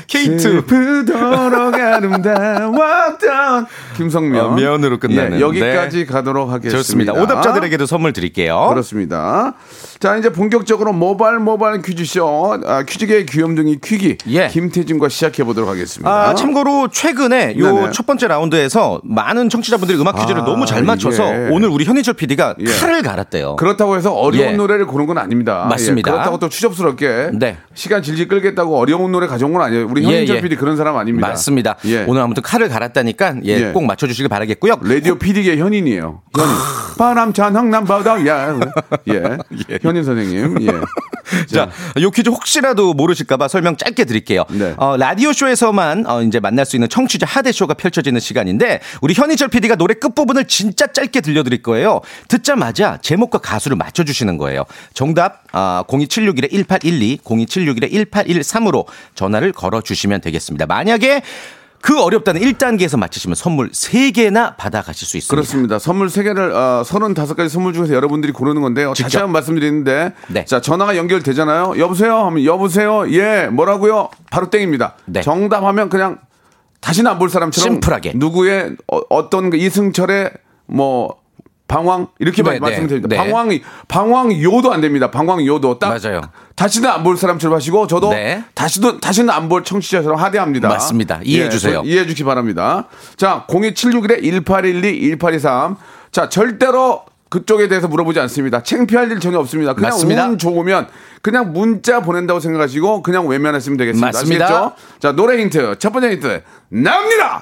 K2. 0.08 0.40
슬프도록 0.40 1.74
아름다웠던 1.74 3.66
김성면. 3.96 4.44
어, 4.44 4.50
면으로 4.54 4.98
끝나는. 4.98 5.36
예, 5.38 5.40
여기까지 5.40 5.98
네. 5.98 6.06
가도록 6.06 6.50
하겠습니다. 6.50 6.76
좋습니다. 6.78 7.12
오답자들에게도 7.12 7.86
선물 7.86 8.12
드릴게요. 8.12 8.66
그렇습니다. 8.70 9.54
자, 10.00 10.16
이제 10.16 10.32
본격적으로 10.32 10.92
모바일 10.92 11.38
모바일 11.38 11.82
퀴즈쇼, 11.82 12.58
아, 12.66 12.82
퀴즈계의 12.82 13.26
귀염둥이 13.26 13.78
퀴기. 13.82 14.18
예. 14.28 14.48
김태진과 14.48 15.08
시작해 15.08 15.44
보도록 15.44 15.70
하겠습니다. 15.70 16.10
아, 16.10 16.34
참고로 16.34 16.88
최근에 16.88 17.54
요 17.58 17.72
네네. 17.74 17.90
첫 17.92 18.04
번째 18.06 18.26
라운드에서 18.26 19.00
많은 19.04 19.48
청취자분들이 19.48 20.00
음악 20.00 20.16
퀴즈를 20.16 20.42
아, 20.42 20.44
너무 20.44 20.66
잘 20.66 20.82
맞춰서 20.82 21.32
이게. 21.32 21.48
오늘 21.52 21.68
우리 21.68 21.84
현희철 21.84 22.14
PD가 22.14 22.56
예. 22.58 22.64
칼을 22.64 23.02
갈았대요. 23.02 23.51
그렇다고 23.56 23.96
해서 23.96 24.12
어려운 24.12 24.52
예. 24.52 24.52
노래를 24.52 24.86
고른 24.86 25.06
건 25.06 25.18
아닙니다. 25.18 25.66
맞습니다. 25.68 26.10
예, 26.10 26.12
그렇다고 26.12 26.38
또 26.38 26.48
추접스럽게 26.48 27.30
네. 27.34 27.56
시간 27.74 28.02
질질 28.02 28.28
끌겠다고 28.28 28.78
어려운 28.78 29.12
노래 29.12 29.26
가져온 29.26 29.52
건 29.52 29.62
아니에요. 29.62 29.86
우리 29.88 30.02
예, 30.02 30.06
현인철 30.06 30.36
예. 30.36 30.40
PD 30.40 30.56
그런 30.56 30.76
사람 30.76 30.96
아닙니다. 30.96 31.28
맞습니다. 31.28 31.76
예. 31.86 32.04
오늘 32.06 32.22
아무튼 32.22 32.42
칼을 32.42 32.68
갈았다니까 32.68 33.36
예, 33.44 33.68
예. 33.68 33.72
꼭 33.72 33.84
맞춰주시길 33.84 34.28
바라겠고요. 34.28 34.76
라디오 34.82 35.16
PD계 35.16 35.56
현인이에요. 35.56 36.22
현인. 36.36 36.54
바람 36.98 37.32
찬 37.32 37.56
흥남바다야. 37.56 38.60
예. 39.08 39.38
현인 39.82 40.04
선생님. 40.04 40.62
예. 40.62 40.72
자, 41.52 41.70
요 42.00 42.10
퀴즈 42.10 42.28
혹시라도 42.28 42.94
모르실까봐 42.94 43.48
설명 43.48 43.76
짧게 43.76 44.04
드릴게요. 44.04 44.44
네. 44.50 44.74
어, 44.76 44.96
라디오 44.96 45.32
쇼에서만 45.32 46.04
어, 46.06 46.22
이제 46.22 46.40
만날 46.40 46.66
수 46.66 46.76
있는 46.76 46.88
청취자 46.88 47.26
하대 47.26 47.52
쇼가 47.52 47.74
펼쳐지는 47.74 48.20
시간인데, 48.20 48.80
우리 49.00 49.14
현희철 49.14 49.48
PD가 49.48 49.76
노래 49.76 49.94
끝 49.94 50.14
부분을 50.14 50.46
진짜 50.46 50.86
짧게 50.86 51.20
들려드릴 51.20 51.62
거예요. 51.62 52.00
듣자마자 52.28 52.98
제목과 53.02 53.38
가수를 53.42 53.76
맞춰주시는 53.76 54.38
거예요. 54.38 54.64
정답, 54.94 55.42
아, 55.52 55.84
02761-1812, 55.88 57.20
02761-1813으로 57.22 58.86
전화를 59.14 59.52
걸어주시면 59.52 60.20
되겠습니다. 60.20 60.66
만약에 60.66 61.22
그 61.80 62.00
어렵다는 62.00 62.40
1단계에서 62.42 62.96
맞히시면 62.96 63.34
선물 63.34 63.70
3개나 63.72 64.56
받아가실 64.56 65.06
수 65.08 65.16
있습니다. 65.16 65.34
그렇습니다. 65.34 65.78
선물 65.80 66.06
3개를, 66.06 66.52
어, 66.54 66.82
35가지 66.84 67.48
선물 67.48 67.72
중에서 67.72 67.92
여러분들이 67.92 68.32
고르는 68.32 68.62
건데요. 68.62 68.90
다시 68.90 69.02
직접. 69.02 69.18
한번 69.18 69.32
말씀드리는데. 69.32 70.12
네. 70.28 70.44
자, 70.44 70.60
전화가 70.60 70.96
연결되잖아요. 70.96 71.74
여보세요? 71.78 72.18
하면 72.26 72.44
여보세요? 72.44 73.10
예, 73.12 73.48
뭐라고요? 73.50 74.10
바로 74.30 74.48
땡입니다. 74.48 74.94
네. 75.06 75.22
정답하면 75.22 75.88
그냥 75.88 76.18
다시는 76.80 77.10
안 77.10 77.18
볼 77.18 77.28
사람처럼. 77.30 77.74
심플하게. 77.74 78.12
누구의 78.14 78.76
어, 78.86 79.28
떤그 79.30 79.56
이승철의 79.56 80.30
뭐, 80.66 81.16
방황 81.72 82.06
이렇게 82.18 82.42
네, 82.42 82.58
말씀드립니다 82.58 83.08
네. 83.08 83.16
방황이 83.16 83.62
방황 83.88 84.30
요도 84.42 84.72
안 84.72 84.80
됩니다. 84.82 85.10
방황 85.10 85.44
요도 85.46 85.78
딱 85.78 85.96
맞아요. 85.98 86.20
다시는 86.54 86.88
안 86.90 87.02
볼 87.02 87.16
사람처럼 87.16 87.56
하시고 87.56 87.86
저도 87.86 88.10
네. 88.10 88.44
다시도 88.54 89.00
다시는 89.00 89.30
안 89.30 89.48
볼 89.48 89.64
청취자처럼 89.64 90.18
하대합니다. 90.18 90.68
맞습니다. 90.68 91.20
이해해 91.24 91.46
예, 91.46 91.48
주세요. 91.50 91.80
저- 91.82 91.88
이해해 91.88 92.04
주시기 92.04 92.24
바랍니다. 92.24 92.88
자, 93.16 93.46
02761에 93.48 94.22
1812, 94.22 95.00
1823. 95.16 95.76
자, 96.10 96.28
절대로 96.28 97.04
그쪽에 97.30 97.66
대해서 97.68 97.88
물어보지 97.88 98.20
않습니다. 98.20 98.62
창피할 98.62 99.10
일 99.10 99.18
전혀 99.18 99.38
없습니다. 99.38 99.72
그냥 99.72 99.92
맞습니다. 99.92 100.26
운 100.28 100.36
좋으면 100.36 100.88
그냥 101.22 101.54
문자 101.54 102.00
보낸다고 102.00 102.40
생각하시고 102.40 103.02
그냥 103.02 103.26
외면하시면 103.26 103.78
되겠습니다. 103.78 104.06
맞습니다. 104.08 104.44
아시겠죠? 104.44 104.72
자, 105.00 105.12
노래 105.12 105.40
힌트. 105.40 105.76
첫 105.78 105.90
번째 105.94 106.10
힌트. 106.10 106.42
나옵니다! 106.68 107.40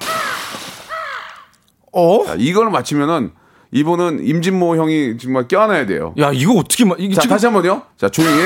어? 1.93 2.25
자, 2.25 2.35
이걸 2.39 2.71
맞히면은 2.71 3.33
이분은 3.73 4.25
임진모 4.27 4.77
형이 4.77 5.19
정말 5.19 5.47
껴안아야 5.47 5.87
돼요. 5.87 6.15
야, 6.19 6.31
이거 6.33 6.55
어떻게, 6.55 6.85
마- 6.85 6.97
이게 6.99 7.15
자, 7.15 7.21
지금 7.23 7.35
다시 7.35 7.47
한 7.47 7.53
번요. 7.55 7.83
자, 7.97 8.09
조용히. 8.09 8.43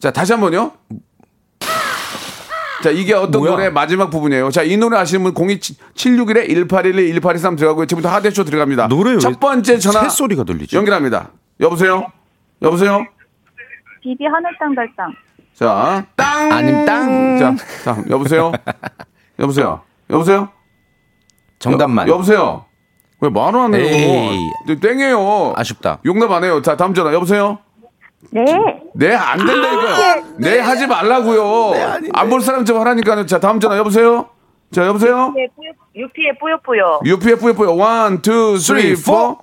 자, 0.00 0.10
다시 0.10 0.32
한 0.32 0.40
번요. 0.40 0.72
자, 2.82 2.90
이게 2.90 3.14
어떤 3.14 3.40
뭐야? 3.40 3.52
노래 3.52 3.70
마지막 3.70 4.10
부분이에요. 4.10 4.50
자, 4.50 4.62
이 4.62 4.76
노래 4.76 4.98
아시는 4.98 5.22
분 5.24 5.34
02761에 5.34 6.48
1812, 6.48 7.08
1823 7.14 7.56
들어가고요. 7.56 7.86
지금부터 7.86 8.12
하대쇼 8.14 8.44
들어갑니다. 8.44 8.88
노래 8.88 9.12
왜첫 9.12 9.40
번째 9.40 9.78
전화 9.78 10.02
새소리가 10.02 10.44
들리지? 10.44 10.76
연결합니다. 10.76 11.30
여보세요? 11.60 12.06
여보세요? 12.62 13.04
비비 14.02 14.24
하늘땅 14.24 14.74
별땅. 14.74 15.14
자, 15.54 16.06
땅! 16.16 16.52
아님 16.52 16.84
땅. 16.84 17.38
자, 17.38 17.56
자, 17.82 18.04
여보세요? 18.10 18.52
여보세요? 19.38 19.80
여보세요? 20.10 20.50
정답만. 21.58 22.06
여, 22.08 22.12
여보세요? 22.12 22.66
왜 23.20 23.28
말을 23.30 23.58
안 23.60 23.74
해요? 23.74 23.84
에이. 23.84 24.50
네, 24.66 24.74
땡이에요. 24.80 25.54
아쉽다. 25.56 25.98
용납 26.04 26.30
안 26.32 26.44
해요. 26.44 26.60
자, 26.62 26.76
다음 26.76 26.92
전화. 26.94 27.12
여보세요? 27.14 27.58
네. 28.30 28.44
네, 28.94 29.14
안 29.14 29.38
된다니까요. 29.38 30.24
네, 30.38 30.58
하지 30.58 30.86
말라고요. 30.86 32.00
안볼 32.12 32.40
사람 32.42 32.64
좀 32.64 32.78
하라니까요. 32.80 33.26
자, 33.26 33.40
다음 33.40 33.60
전화. 33.60 33.76
여보세요? 33.78 34.28
자, 34.72 34.86
여보세요? 34.86 35.32
네, 35.34 35.46
뿌요, 35.56 35.70
유피의 35.94 36.38
뿌요뿌요. 36.38 37.00
UPFF 37.04 37.62
원, 37.78 38.20
투, 38.20 38.58
쓰리, 38.58 38.94
포. 38.96 39.38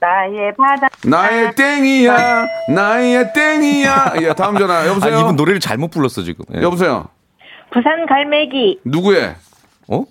나의 0.00 0.52
바다. 0.56 0.88
나의 1.06 1.54
땡이야. 1.54 2.46
나의 2.74 3.32
땡이야. 3.32 4.14
예, 4.20 4.34
다음 4.34 4.58
전화. 4.58 4.80
아, 4.80 4.86
여보세요? 4.88 5.20
이분 5.20 5.36
노래를 5.36 5.60
잘못 5.60 5.90
불렀어, 5.90 6.22
지금. 6.22 6.44
예. 6.54 6.60
여보세요? 6.62 7.06
부산 7.72 8.04
갈매기. 8.06 8.80
누구의? 8.84 9.34
어? 9.88 10.04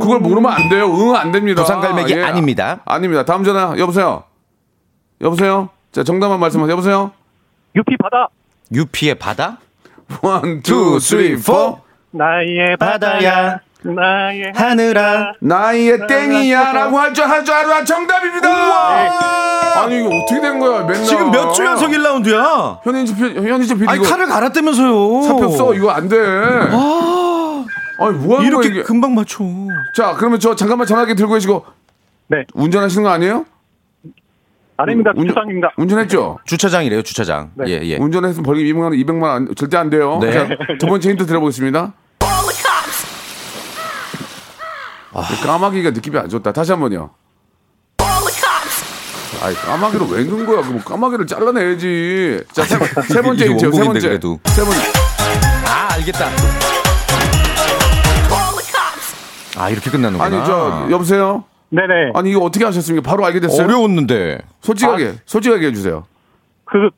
그걸 0.00 0.18
모르면 0.18 0.52
안 0.52 0.68
돼요. 0.68 0.86
응, 0.92 1.14
안 1.16 1.30
됩니다. 1.30 1.62
부산 1.62 1.80
갈매기 1.80 2.14
아닙니다. 2.22 2.80
아닙니다. 2.84 3.24
다음 3.24 3.44
전화. 3.44 3.74
여보세요? 3.78 4.24
여보세요? 5.20 5.68
자, 5.92 6.02
정답만 6.02 6.40
말씀하세요. 6.40 6.72
여보세요? 6.72 7.12
유피 7.76 7.96
바다 7.96 8.28
유피의 8.72 9.14
바다? 9.16 9.58
one, 10.22 10.62
two, 10.62 10.98
three, 10.98 11.36
four. 11.40 11.78
나의 12.12 12.76
바다야 12.78 13.60
나의 13.82 14.52
하늘아. 14.54 15.34
나의 15.40 16.06
땡이야라고 16.08 16.98
할줄 16.98 17.24
할줄 17.24 17.54
알아 17.54 17.84
정답입니다. 17.84 18.48
아니 19.82 20.00
이게 20.04 20.06
어떻게 20.22 20.40
된 20.40 20.58
거야 20.58 20.80
맨날 20.80 21.04
지금 21.04 21.30
몇 21.30 21.52
주 21.52 21.64
연속 21.64 21.88
1라운드야? 21.90 22.80
현인지 22.84 23.14
현인지 23.14 23.74
PD 23.74 23.88
아니, 23.88 24.02
칼을 24.04 24.26
갈았다면서요. 24.26 25.22
잡혔어 25.22 25.74
이거 25.74 25.90
안 25.90 26.08
돼. 26.08 26.16
아니 28.00 28.16
뭐 28.18 28.42
이렇게 28.42 28.68
이게? 28.68 28.82
금방 28.82 29.14
맞춰. 29.14 29.44
자 29.94 30.14
그러면 30.16 30.40
저 30.40 30.54
잠깐만 30.54 30.86
전화기 30.86 31.14
들고 31.14 31.34
계시고 31.34 31.64
네 32.28 32.44
운전하시는 32.54 33.02
거 33.02 33.10
아니에요? 33.10 33.44
아닙니다 34.76 35.12
운- 35.14 35.28
주상입니다 35.28 35.72
운전했죠? 35.76 36.38
주차장이래요, 36.46 37.02
주차장. 37.02 37.50
네. 37.54 37.64
예, 37.68 37.80
예. 37.82 37.96
운전해서 37.96 38.40
벌금 38.42 38.62
200만 38.64 38.80
원, 38.84 38.92
200만 38.94 39.22
원 39.22 39.30
안- 39.30 39.54
절대 39.54 39.76
안 39.76 39.90
돼요. 39.90 40.18
네. 40.22 40.32
자, 40.32 40.48
두 40.78 40.86
번째 40.86 41.10
힌트 41.10 41.26
들어보겠습니다. 41.26 41.92
아, 45.12 45.22
까마귀가 45.44 45.90
느낌이 45.90 46.16
안 46.18 46.28
좋다. 46.30 46.52
다시 46.52 46.70
한 46.72 46.80
번요. 46.80 47.10
아이 49.42 49.54
까마귀를 49.54 50.06
왜 50.10 50.24
넣은 50.24 50.46
거야? 50.46 50.62
그럼 50.62 50.80
까마귀를 50.80 51.26
잘라내야지. 51.26 52.42
자, 52.52 52.62
세, 52.64 52.78
번- 52.78 52.88
세 53.08 53.20
번째 53.22 53.46
힌트요. 53.48 53.72
세 53.72 53.84
번째. 53.84 54.00
그래도. 54.08 54.40
세 54.46 54.62
번째. 54.62 54.78
아, 55.66 55.88
알겠다. 55.94 56.30
아, 59.60 59.68
이렇게 59.70 59.90
끝나는구나. 59.90 60.24
아니 60.24 60.46
저 60.46 60.88
여보세요. 60.90 61.44
네네 61.70 62.12
아니 62.14 62.30
이거 62.30 62.40
어떻게 62.40 62.64
하셨습니까? 62.64 63.08
바로 63.08 63.24
알게 63.24 63.40
됐어요. 63.40 63.64
어려웠는데. 63.64 64.38
솔직하게 64.60 65.14
솔직하게 65.24 65.66
해주세요. 65.68 66.04
그 66.64 66.90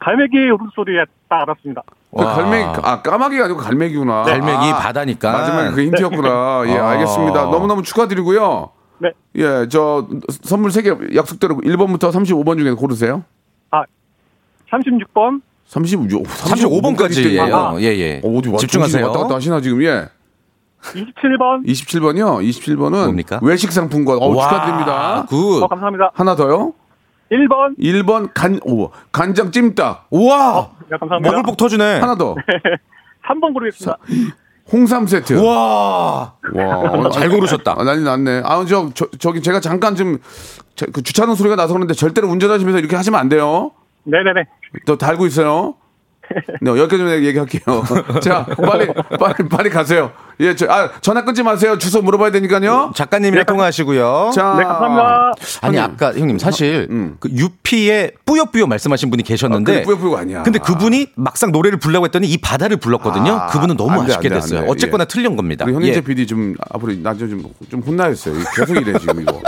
갈매기의 0.00 0.50
울음소리에 0.50 1.04
딱 1.28 1.42
알았습니다 1.42 1.82
그 1.86 2.22
와. 2.22 2.34
갈매기 2.34 2.64
아 2.82 3.02
까마귀가 3.02 3.44
아니고 3.46 3.58
갈매기구나. 3.60 4.22
갈매기 4.24 4.70
아, 4.72 4.76
바다니까. 4.78 5.32
마지막에 5.32 5.70
그 5.70 5.82
힌트였구나. 5.82 6.62
예, 6.66 6.78
아. 6.78 6.90
알겠습니다. 6.90 7.42
너무너무 7.44 7.82
축하드리고요. 7.82 8.70
네 8.98 9.10
예, 9.36 9.66
저 9.70 10.08
선물 10.42 10.70
3개 10.70 11.14
약속대로 11.14 11.56
1번부터 11.58 12.10
35번 12.12 12.58
중에 12.58 12.72
고르세요. 12.72 13.24
아 13.70 13.84
36번 14.70 15.40
36, 15.66 16.24
35번까지예요. 16.26 17.52
아. 17.52 17.76
예, 17.80 17.84
예. 17.84 18.20
어, 18.24 18.38
어디 18.38 18.48
와, 18.48 18.56
집중하세요. 18.56 19.06
왔다 19.06 19.18
갔다 19.20 19.34
하시나 19.36 19.60
지금 19.60 19.82
예. 19.84 20.08
27번 20.82 21.66
27번이요. 21.66 22.42
27번은 22.48 23.04
뭡니까? 23.04 23.40
외식 23.42 23.72
상품권. 23.72 24.18
어, 24.22 24.28
와, 24.28 24.48
축하드립니다. 24.48 25.26
good. 25.28 25.62
어 25.62 25.68
감사합니다 25.68 26.10
하나 26.14 26.34
더요. 26.36 26.72
1번 27.30 27.78
1번 27.78 28.30
간 28.32 28.58
오, 28.64 28.90
간장 29.12 29.50
찜닭. 29.50 30.06
우와. 30.10 30.70
네, 30.90 30.96
감사합니다 30.98 31.30
먹을 31.30 31.48
복 31.48 31.56
터지네. 31.56 32.00
하나 32.00 32.14
더. 32.14 32.34
3번 33.28 33.52
고르겠습니다 33.52 33.98
홍삼 34.72 35.06
세트. 35.06 35.32
와. 35.44 36.34
와, 36.54 37.10
잘 37.10 37.28
고르셨다. 37.30 37.74
아, 37.78 37.84
난리 37.84 38.02
났네. 38.04 38.42
아, 38.44 38.64
저, 38.66 38.90
저 38.94 39.06
저기 39.18 39.42
제가 39.42 39.60
잠깐 39.60 39.94
좀 39.96 40.18
저, 40.74 40.86
그 40.92 41.02
주차하는 41.02 41.34
소리가 41.34 41.56
나서 41.56 41.72
그런데 41.72 41.94
절대로 41.94 42.28
운전하시면서 42.28 42.78
이렇게 42.78 42.94
하시면 42.96 43.18
안 43.18 43.28
돼요. 43.28 43.72
네네네 44.04 44.44
또 44.86 44.96
달고 44.96 45.26
있어요. 45.26 45.74
네, 46.60 46.70
여기까지 46.70 47.24
얘기할게요. 47.26 47.84
자, 48.22 48.44
빨리, 48.44 48.86
빨리, 49.18 49.48
빨리 49.48 49.70
가세요. 49.70 50.10
예, 50.40 50.54
저, 50.54 50.66
아, 50.70 50.90
전화 51.00 51.24
끊지 51.24 51.42
마세요. 51.42 51.78
주소 51.78 52.00
물어봐야 52.02 52.30
되니까요. 52.30 52.92
작가님이랑 52.94 53.44
통화하시고요. 53.46 54.30
자, 54.34 54.54
네, 54.56 54.64
감사합니다. 54.64 55.32
아니 55.62 55.76
형님. 55.78 55.94
아까 55.94 56.12
형님 56.14 56.38
사실 56.38 56.86
그 57.18 57.28
유피의 57.30 58.12
뿌요뿌요 58.24 58.66
말씀하신 58.66 59.10
분이 59.10 59.22
계셨는데 59.24 59.72
아, 59.72 59.74
근데 59.74 59.84
뿌요뿌요가 59.84 60.20
아니야. 60.20 60.42
근데 60.44 60.58
그분이 60.58 61.08
막상 61.16 61.50
노래를 61.50 61.78
부르려고 61.78 62.04
했더니 62.06 62.28
이 62.28 62.38
바다를 62.38 62.76
불렀거든요. 62.76 63.32
아, 63.32 63.46
그분은 63.48 63.76
너무 63.76 63.92
안 64.00 64.06
돼, 64.06 64.12
아쉽게 64.12 64.28
안 64.28 64.30
돼, 64.30 64.34
안 64.36 64.40
됐어요. 64.42 64.60
돼. 64.62 64.66
어쨌거나 64.68 65.02
예. 65.02 65.08
틀린 65.08 65.36
겁니다. 65.36 65.64
현인재 65.64 65.96
예. 65.96 66.00
PD 66.00 66.26
좀 66.26 66.54
앞으로 66.70 66.92
나좀 67.02 67.28
좀, 67.28 67.42
좀 67.68 67.80
혼나였어요. 67.80 68.34
계속 68.54 68.76
이래 68.76 68.96
지금 68.98 69.20
이거. 69.22 69.40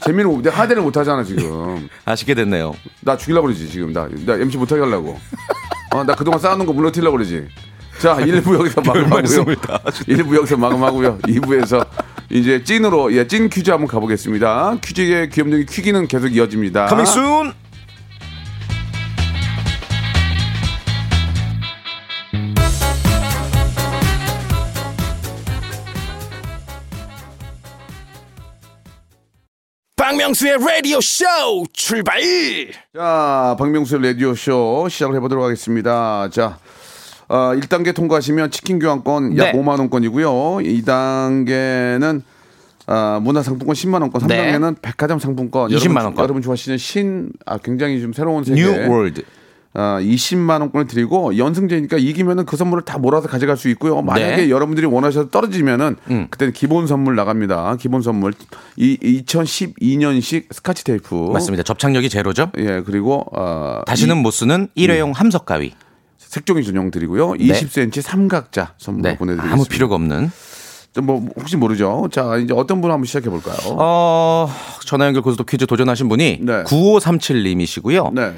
재미를 0.00 0.30
못- 0.30 0.42
내가 0.42 0.56
하대를 0.62 0.82
못 0.82 0.96
하잖아 0.96 1.22
지금. 1.22 1.88
아쉽게 2.06 2.32
됐네요. 2.34 2.74
나 3.02 3.16
죽이려고 3.16 3.48
그러지 3.48 3.68
지금 3.68 3.92
나, 3.92 4.08
나 4.24 4.34
MC 4.34 4.56
못하게 4.56 4.80
하려고. 4.80 5.18
어, 5.94 6.04
나 6.04 6.14
그동안 6.14 6.38
쌓아놓은 6.38 6.66
거 6.66 6.72
무너뜨리려고 6.72 7.16
그러지. 7.16 7.46
자, 7.98 8.16
1부 8.16 8.54
여기서 8.58 8.80
마감하고요. 8.80 9.08
말씀을 9.14 9.56
다 9.56 9.78
1부 9.84 10.36
여기서 10.36 10.56
마감하고요. 10.56 11.18
2부에서 11.18 11.86
이제 12.30 12.62
찐으로 12.62 13.12
예, 13.14 13.26
찐 13.26 13.48
퀴즈 13.50 13.70
한번 13.70 13.88
가보겠습니다. 13.88 14.76
퀴즈의 14.82 15.28
귀염둥이 15.30 15.66
퀴기는 15.66 16.06
계속 16.06 16.28
이어집니다. 16.28 16.86
coming 16.86 17.04
soon. 17.04 17.52
박명수의 30.20 30.58
라디오 30.58 31.00
쇼 31.00 31.24
출발 31.72 32.20
자, 32.94 33.56
박명수의 33.58 34.02
라디오 34.02 34.34
쇼 34.34 34.86
시작을 34.90 35.16
해보도록 35.16 35.42
하겠습니다. 35.42 36.28
자, 36.30 36.58
어, 37.26 37.52
1단계 37.54 37.94
통과하시면 37.94 38.50
치킨 38.50 38.78
교환권 38.78 39.38
약 39.38 39.44
네. 39.44 39.52
5만 39.52 39.78
원권이고요. 39.78 40.30
2단계는 40.58 42.20
아, 42.86 43.18
문화상품권 43.22 43.74
10만 43.74 44.02
원권, 44.02 44.26
네. 44.26 44.52
3단계는 44.52 44.82
백화점 44.82 45.18
상품권 45.18 45.70
20만 45.70 45.72
여러분, 45.72 45.96
원권. 46.04 46.22
여러분 46.24 46.42
좋아하시는 46.42 46.76
신, 46.76 47.30
아, 47.46 47.56
굉장히 47.56 48.02
좀 48.02 48.12
새로운 48.12 48.44
세계. 48.44 48.60
new 48.60 48.90
world. 48.92 49.22
아, 49.72 50.00
20만 50.00 50.60
원권을 50.60 50.88
드리고 50.88 51.36
연승제니까 51.38 51.98
이기면은 51.98 52.44
그 52.44 52.56
선물을 52.56 52.84
다 52.84 52.98
몰아서 52.98 53.28
가져갈 53.28 53.56
수 53.56 53.68
있고요. 53.70 54.02
만약에 54.02 54.36
네. 54.36 54.44
음. 54.44 54.50
여러분들이 54.50 54.86
원하셔서 54.86 55.28
떨어지면은 55.28 55.96
그때는 56.30 56.52
기본 56.52 56.88
선물 56.88 57.14
나갑니다. 57.14 57.76
기본 57.78 58.02
선물 58.02 58.32
이 58.76 58.96
2012년식 58.96 60.52
스카치 60.52 60.82
테이프 60.84 61.14
맞습니다. 61.14 61.62
접착력이 61.62 62.08
제로죠. 62.08 62.50
예 62.58 62.82
그리고 62.84 63.26
어, 63.32 63.82
다시는 63.86 64.16
못 64.16 64.32
쓰는 64.32 64.68
일회용 64.74 65.12
함석 65.12 65.46
가위. 65.46 65.72
색종이 66.18 66.64
전용 66.64 66.90
드리고요. 66.90 67.32
20cm 67.32 68.00
삼각자 68.02 68.74
선물 68.78 69.02
네. 69.02 69.16
보내드리겠습니다. 69.16 69.54
아무 69.54 69.64
필요가 69.64 69.94
없는. 69.94 70.30
좀뭐 70.92 71.28
혹시 71.36 71.56
모르죠. 71.56 72.08
자 72.10 72.36
이제 72.36 72.52
어떤 72.52 72.80
분 72.80 72.90
한번 72.90 73.06
시작해 73.06 73.30
볼까요? 73.30 73.56
어, 73.78 74.48
전화 74.84 75.06
연결 75.06 75.22
고스톱 75.22 75.48
퀴즈 75.48 75.66
도전하신 75.66 76.08
분이 76.08 76.40
네. 76.42 76.64
9537님이시고요. 76.64 78.12
네. 78.12 78.34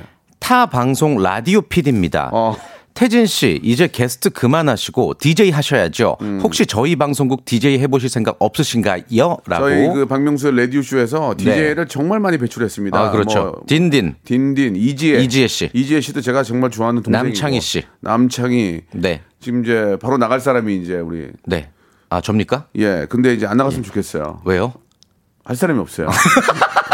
타 0.52 0.66
방송 0.66 1.16
라디오 1.16 1.62
PD입니다. 1.62 2.28
어. 2.30 2.54
태진 2.92 3.24
씨, 3.24 3.58
이제 3.62 3.88
게스트 3.90 4.28
그만하시고 4.28 5.14
DJ 5.18 5.50
하셔야죠. 5.50 6.18
음. 6.20 6.40
혹시 6.42 6.66
저희 6.66 6.94
방송국 6.94 7.46
DJ 7.46 7.78
해보실 7.78 8.10
생각 8.10 8.36
없으신가요? 8.38 9.38
라고. 9.46 9.64
저희 9.70 9.88
그 9.88 10.04
박명수의 10.04 10.54
라디오 10.54 10.82
쇼에서 10.82 11.36
DJ를 11.38 11.88
정말 11.88 12.20
많이 12.20 12.36
배출했습니다. 12.36 13.00
네. 13.00 13.02
아, 13.02 13.10
그렇죠. 13.10 13.42
뭐 13.44 13.62
딘딘. 13.66 14.16
딘딘 14.26 14.76
이지혜 14.76 15.22
이지혜 15.22 15.46
씨. 15.46 15.70
이지혜 15.72 16.02
씨도 16.02 16.20
제가 16.20 16.42
정말 16.42 16.68
좋아하는 16.68 17.02
동생이고 17.02 17.28
남창희 17.28 17.58
씨. 17.62 17.84
남창희 18.00 18.82
네. 18.92 19.22
지금 19.40 19.64
이제 19.64 19.96
바로 20.02 20.18
나갈 20.18 20.38
사람이 20.38 20.76
이제 20.76 20.96
우리 20.96 21.30
네. 21.46 21.70
아, 22.10 22.20
접니까? 22.20 22.66
예 22.76 23.06
근데 23.08 23.32
이제 23.32 23.46
안 23.46 23.56
나갔으면 23.56 23.84
좋겠어요. 23.84 24.42
왜요? 24.44 24.74
할 25.44 25.56
사람이 25.56 25.80
없어요. 25.80 26.08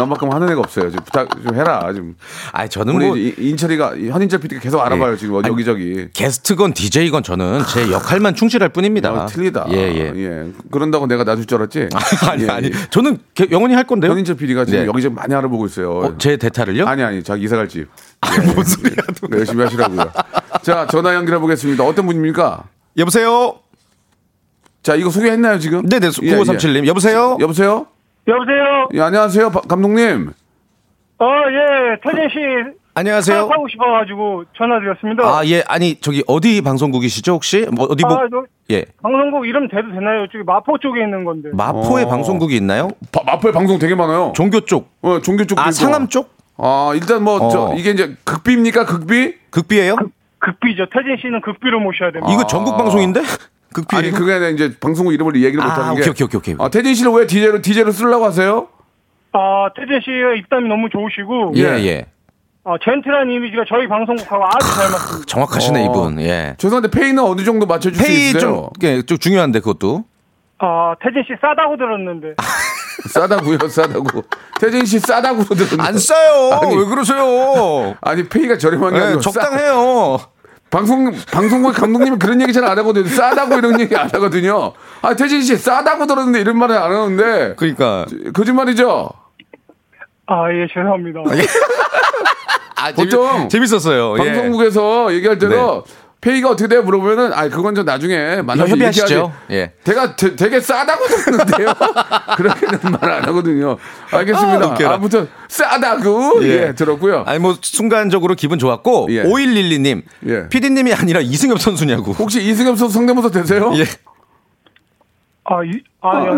너만큼 0.00 0.32
하는 0.32 0.48
애가 0.50 0.60
없어요. 0.60 0.90
좀 0.90 1.00
부탁 1.04 1.28
좀 1.42 1.54
해라. 1.54 1.92
좀 1.94 2.16
아, 2.52 2.66
저는 2.66 2.94
우리 2.94 3.06
뭐 3.06 3.16
이- 3.16 3.34
인철이가 3.38 3.96
이 3.96 4.08
현인철 4.08 4.40
PD가 4.40 4.60
계속 4.60 4.80
알아봐요 4.80 5.12
예. 5.12 5.16
지금 5.16 5.36
아니, 5.36 5.48
여기저기. 5.48 6.08
게스트건 6.12 6.72
DJ건 6.72 7.22
저는 7.22 7.62
제 7.72 7.90
역할만 7.90 8.34
충실할 8.34 8.70
뿐입니다. 8.70 9.14
야, 9.14 9.26
틀리다. 9.26 9.66
예, 9.70 9.76
예. 9.76 10.50
그런다고 10.70 11.06
내가 11.06 11.24
놔줄 11.24 11.44
줄 11.46 11.58
알았지? 11.58 11.88
아니, 12.30 12.44
예, 12.44 12.48
아니. 12.48 12.66
예. 12.68 12.72
저는 12.90 13.18
게- 13.34 13.48
영원히 13.50 13.74
할 13.74 13.84
건데요. 13.86 14.10
현인철 14.12 14.36
PD가 14.36 14.64
지금 14.64 14.80
네. 14.80 14.86
여기저기 14.86 15.14
많이 15.14 15.34
알아보고 15.34 15.66
있어요. 15.66 15.90
어, 15.98 16.18
제 16.18 16.36
대타를요? 16.36 16.86
아니 16.86 17.02
아니 17.02 17.22
자기 17.22 17.44
이사 17.44 17.56
갈 17.56 17.68
집. 17.68 17.88
뭔 18.54 18.64
소리야, 18.64 18.94
또. 19.20 19.28
네, 19.28 19.38
열심히 19.38 19.62
하시라고요. 19.64 20.12
자 20.62 20.86
전화 20.86 21.14
연결해 21.14 21.38
보겠습니다. 21.40 21.84
어떤 21.84 22.06
분입니까? 22.06 22.64
여보세요? 22.96 23.54
자 24.82 24.94
이거 24.94 25.10
소개했나요 25.10 25.58
지금? 25.58 25.86
네네, 25.86 26.06
예, 26.22 26.36
9537님. 26.38 26.86
여보세요? 26.86 27.36
예. 27.38 27.42
여보세요? 27.42 27.86
여보세요? 28.28 28.88
예, 28.94 29.00
안녕하세요 29.00 29.50
바- 29.50 29.60
감독님. 29.62 30.30
어, 31.18 31.24
예, 31.50 31.96
태진 32.02 32.28
씨. 32.30 32.80
안녕하세요? 32.94 33.38
하고 33.42 33.68
싶어가지고 33.68 34.44
전화드렸습니다. 34.56 35.22
아, 35.24 35.42
예. 35.46 35.62
아니, 35.68 35.94
저기 36.00 36.22
어디 36.26 36.60
방송국이시죠, 36.60 37.32
혹시? 37.32 37.66
뭐 37.72 37.86
어디 37.88 38.04
뭐 38.04 38.16
아, 38.16 38.26
저 38.30 38.44
예. 38.70 38.84
방송국 39.02 39.46
이름 39.46 39.68
대도 39.68 39.90
되나요? 39.92 40.26
저기 40.32 40.42
마포 40.44 40.78
쪽에 40.78 41.02
있는 41.02 41.24
건데. 41.24 41.50
마포에 41.52 42.02
어. 42.04 42.08
방송국이 42.08 42.56
있나요? 42.56 42.90
바, 43.12 43.22
마포에 43.24 43.52
방송 43.52 43.78
되게 43.78 43.94
많아요. 43.94 44.32
종교 44.34 44.60
쪽. 44.60 44.90
어, 45.02 45.20
종교 45.20 45.44
쪽도 45.44 45.60
아, 45.60 45.66
있고. 45.66 45.72
상암 45.72 46.08
쪽? 46.08 46.30
아 46.62 46.92
일단 46.94 47.22
뭐 47.24 47.48
저 47.50 47.68
어. 47.70 47.74
이게 47.74 47.90
이제 47.90 48.14
극비입니까 48.24 48.84
극비? 48.84 49.34
극비예요? 49.50 49.96
극비죠. 50.40 50.86
태진 50.92 51.16
씨는 51.22 51.40
극비로 51.40 51.80
모셔야 51.80 52.10
됩니다. 52.12 52.30
이거 52.32 52.46
전국 52.46 52.76
방송인데? 52.76 53.20
극비. 53.72 53.96
아니 53.96 54.10
그게 54.10 54.32
아니라 54.34 54.48
이제 54.50 54.72
방송국 54.80 55.14
이름을 55.14 55.36
얘기를 55.42 55.62
아, 55.62 55.66
못하는 55.68 55.94
게. 55.94 56.00
오케이, 56.00 56.10
오케이, 56.10 56.24
오케이, 56.26 56.38
오케이. 56.54 56.56
아 56.58 56.68
태진 56.68 56.94
씨를 56.94 57.12
왜 57.12 57.26
DJ로 57.26 57.60
DJ로 57.62 57.92
쓰려고 57.92 58.24
하세요? 58.24 58.68
아, 59.32 59.68
태진 59.76 60.00
씨가 60.00 60.34
입담이 60.38 60.68
너무 60.68 60.88
좋으시고. 60.90 61.52
예, 61.56 61.62
예. 61.78 61.86
예. 61.86 62.06
어, 62.64 62.74
젠틀한 62.84 63.30
이미지가 63.30 63.62
저희 63.68 63.88
방송국하고 63.88 64.44
아주 64.44 64.74
잘 64.74 64.90
맞습니다. 64.90 65.26
정확하시네, 65.26 65.86
어. 65.86 65.90
이분. 65.90 66.20
예. 66.20 66.54
죄송한데 66.58 66.90
페이는 66.90 67.22
어느 67.22 67.42
정도 67.44 67.64
맞춰줄 67.66 67.94
수 67.94 68.02
페이 68.04 68.28
있어요? 68.28 68.40
좀, 68.40 68.68
예, 68.82 69.02
좀 69.02 69.16
중요한데, 69.18 69.60
그것도. 69.60 70.04
아, 70.58 70.94
태진 71.02 71.22
씨 71.26 71.32
싸다고 71.40 71.76
들었는데. 71.78 72.34
싸다고요, 73.08 73.58
싸다고. 73.68 74.22
태진 74.60 74.84
씨 74.84 74.98
싸다고 74.98 75.44
들었는데. 75.44 75.82
안 75.82 75.96
싸요! 75.96 76.50
아니, 76.60 76.76
왜 76.76 76.84
그러세요? 76.84 77.96
아니 78.02 78.28
페이가 78.28 78.58
저렴한 78.58 78.92
게 78.92 78.98
예, 78.98 79.02
아니고 79.04 79.22
싸- 79.22 79.30
적당해요. 79.30 80.18
방송 80.70 81.12
방송국 81.32 81.74
감독님이 81.74 82.16
그런 82.18 82.40
얘기 82.40 82.52
잘 82.52 82.64
안 82.64 82.78
하거든요. 82.78 83.06
싸다고 83.08 83.56
이런 83.58 83.80
얘기 83.80 83.96
안 83.96 84.08
하거든요. 84.12 84.72
아 85.02 85.14
태진 85.14 85.42
씨 85.42 85.56
싸다고 85.56 86.06
들었는데 86.06 86.40
이런 86.40 86.58
말을 86.58 86.76
안 86.76 86.92
하는데 86.92 87.54
그러니까. 87.56 88.06
거짓말이죠. 88.32 89.10
아, 90.26 90.52
예, 90.52 90.66
죄송합니다. 90.72 91.20
아, 92.76 92.92
보통 92.92 93.48
재밌, 93.48 93.68
재밌었어요. 93.68 94.14
예. 94.14 94.32
방송국에서 94.32 95.12
얘기할 95.14 95.38
때도 95.38 95.82
페이가 96.20 96.50
어떻게 96.50 96.68
돼요 96.68 96.82
물어보면은 96.82 97.32
아 97.32 97.48
그건 97.48 97.74
저 97.74 97.82
나중에 97.82 98.42
만나서 98.42 98.70
협의하시죠. 98.72 99.14
얘기하지. 99.14 99.32
예. 99.52 99.72
제가 99.84 100.16
되, 100.16 100.36
되게 100.36 100.60
싸다고 100.60 101.06
들었는데요. 101.06 101.72
그렇게는 102.36 102.78
말 103.00 103.10
안 103.10 103.24
하거든요. 103.28 103.78
알겠습니다. 104.12 104.76
아. 104.88 104.92
아, 104.92 104.96
무튼 104.98 105.28
싸다고 105.48 106.40
예, 106.44 106.68
예. 106.68 106.74
들었고요. 106.74 107.24
아니 107.26 107.38
뭐 107.38 107.56
순간적으로 107.62 108.34
기분 108.34 108.58
좋았고 108.58 109.08
예. 109.10 109.22
5112님 109.24 110.02
예. 110.26 110.48
PD님이 110.48 110.92
아니라 110.92 111.20
이승엽 111.20 111.58
선수냐고. 111.58 112.12
혹시 112.12 112.42
이승엽 112.42 112.76
선수 112.76 112.94
성대모사 112.94 113.30
되세요? 113.30 113.72
예. 113.76 113.84
아, 115.44 115.64
이, 115.64 115.80
아, 116.00 116.18
아, 116.18 116.36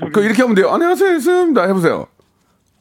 소리. 0.00 0.12
그 0.12 0.22
이렇게 0.22 0.40
하면 0.42 0.54
돼요. 0.54 0.70
안녕하세요, 0.70 1.16
이승입니다. 1.16 1.64
해보세요. 1.66 2.06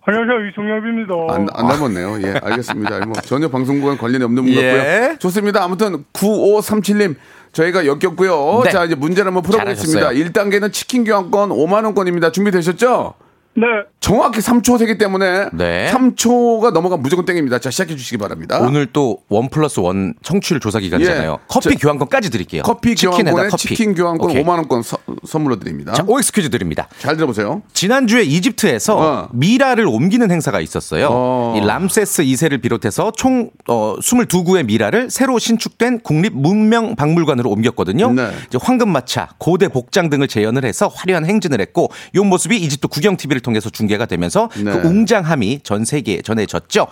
안녕하세요, 0.07 0.47
이송엽입니다. 0.49 1.13
안, 1.29 1.47
안 1.51 1.67
닮았네요. 1.67 2.19
예, 2.21 2.39
알겠습니다. 2.43 3.05
뭐 3.07 3.13
전혀 3.23 3.47
방송국과 3.49 3.97
관련이 3.97 4.23
없는 4.23 4.43
분 4.43 4.53
예. 4.53 4.77
같고요. 4.77 5.17
좋습니다. 5.17 5.63
아무튼 5.63 6.05
9537님 6.13 7.15
저희가 7.53 7.87
역겹고요. 7.87 8.61
네. 8.65 8.69
자, 8.69 8.85
이제 8.85 8.93
문제를 8.93 9.27
한번 9.27 9.41
풀어보겠습니다. 9.41 9.99
잘하셨어요. 10.01 10.29
1단계는 10.29 10.71
치킨 10.71 11.05
교환권 11.05 11.49
5만 11.49 11.85
원권입니다. 11.85 12.31
준비되셨죠? 12.31 13.15
네. 13.55 13.65
정확히 14.05 14.39
3초 14.39 14.77
세기 14.77 14.99
때문에 14.99 15.49
네. 15.51 15.89
3초가 15.91 16.69
넘어가면 16.71 17.01
무조건 17.01 17.25
땡입니다. 17.25 17.57
자, 17.57 17.71
시작해 17.71 17.95
주시기 17.95 18.17
바랍니다. 18.17 18.59
오늘 18.61 18.85
또 18.85 19.17
원 19.29 19.49
플러스 19.49 19.79
원 19.79 20.13
청취율 20.21 20.59
조사 20.59 20.79
기간이잖아요. 20.79 21.31
예. 21.31 21.37
커피 21.47 21.69
저- 21.71 21.79
교환권까지 21.79 22.29
드릴게요. 22.29 22.61
커피 22.61 22.93
교환권에 22.93 23.47
커피. 23.47 23.69
치킨 23.69 23.95
교환권 23.95 24.29
오케이. 24.29 24.43
5만 24.43 24.49
원권 24.49 24.83
서- 24.83 24.99
선물로 25.25 25.57
드립니다. 25.57 25.93
자, 25.93 26.03
OX 26.07 26.31
퀴즈 26.33 26.51
드립니다. 26.51 26.87
잘 26.99 27.15
들어보세요. 27.15 27.63
지난주에 27.73 28.21
이집트에서 28.21 28.97
어. 28.97 29.29
미라를 29.33 29.87
옮기는 29.87 30.29
행사가 30.29 30.61
있었어요. 30.61 31.07
어. 31.09 31.55
이 31.57 31.65
람세스 31.65 32.21
2세를 32.25 32.61
비롯해서 32.61 33.11
총 33.17 33.49
어, 33.67 33.95
22구의 33.99 34.65
미라를 34.67 35.09
새로 35.09 35.39
신축된 35.39 36.01
국립문명박물관으로 36.01 37.49
옮겼거든요. 37.49 38.11
네. 38.13 38.29
이제 38.47 38.59
황금마차, 38.61 39.29
고대 39.39 39.67
복장 39.67 40.11
등을 40.11 40.27
재현을 40.27 40.63
해서 40.63 40.87
화려한 40.93 41.25
행진을 41.25 41.59
했고 41.61 41.89
이 42.13 42.19
모습이 42.19 42.55
이집트 42.57 42.87
국영 42.89 43.17
TV를 43.17 43.41
통해서 43.41 43.71
중계가 43.71 43.94
공개가 43.95 44.05
되면서 44.05 44.49
네. 44.55 44.71
그 44.71 44.87
웅장함이 44.87 45.61
전 45.63 45.85
세계에 45.85 46.21
전해졌죠. 46.21 46.87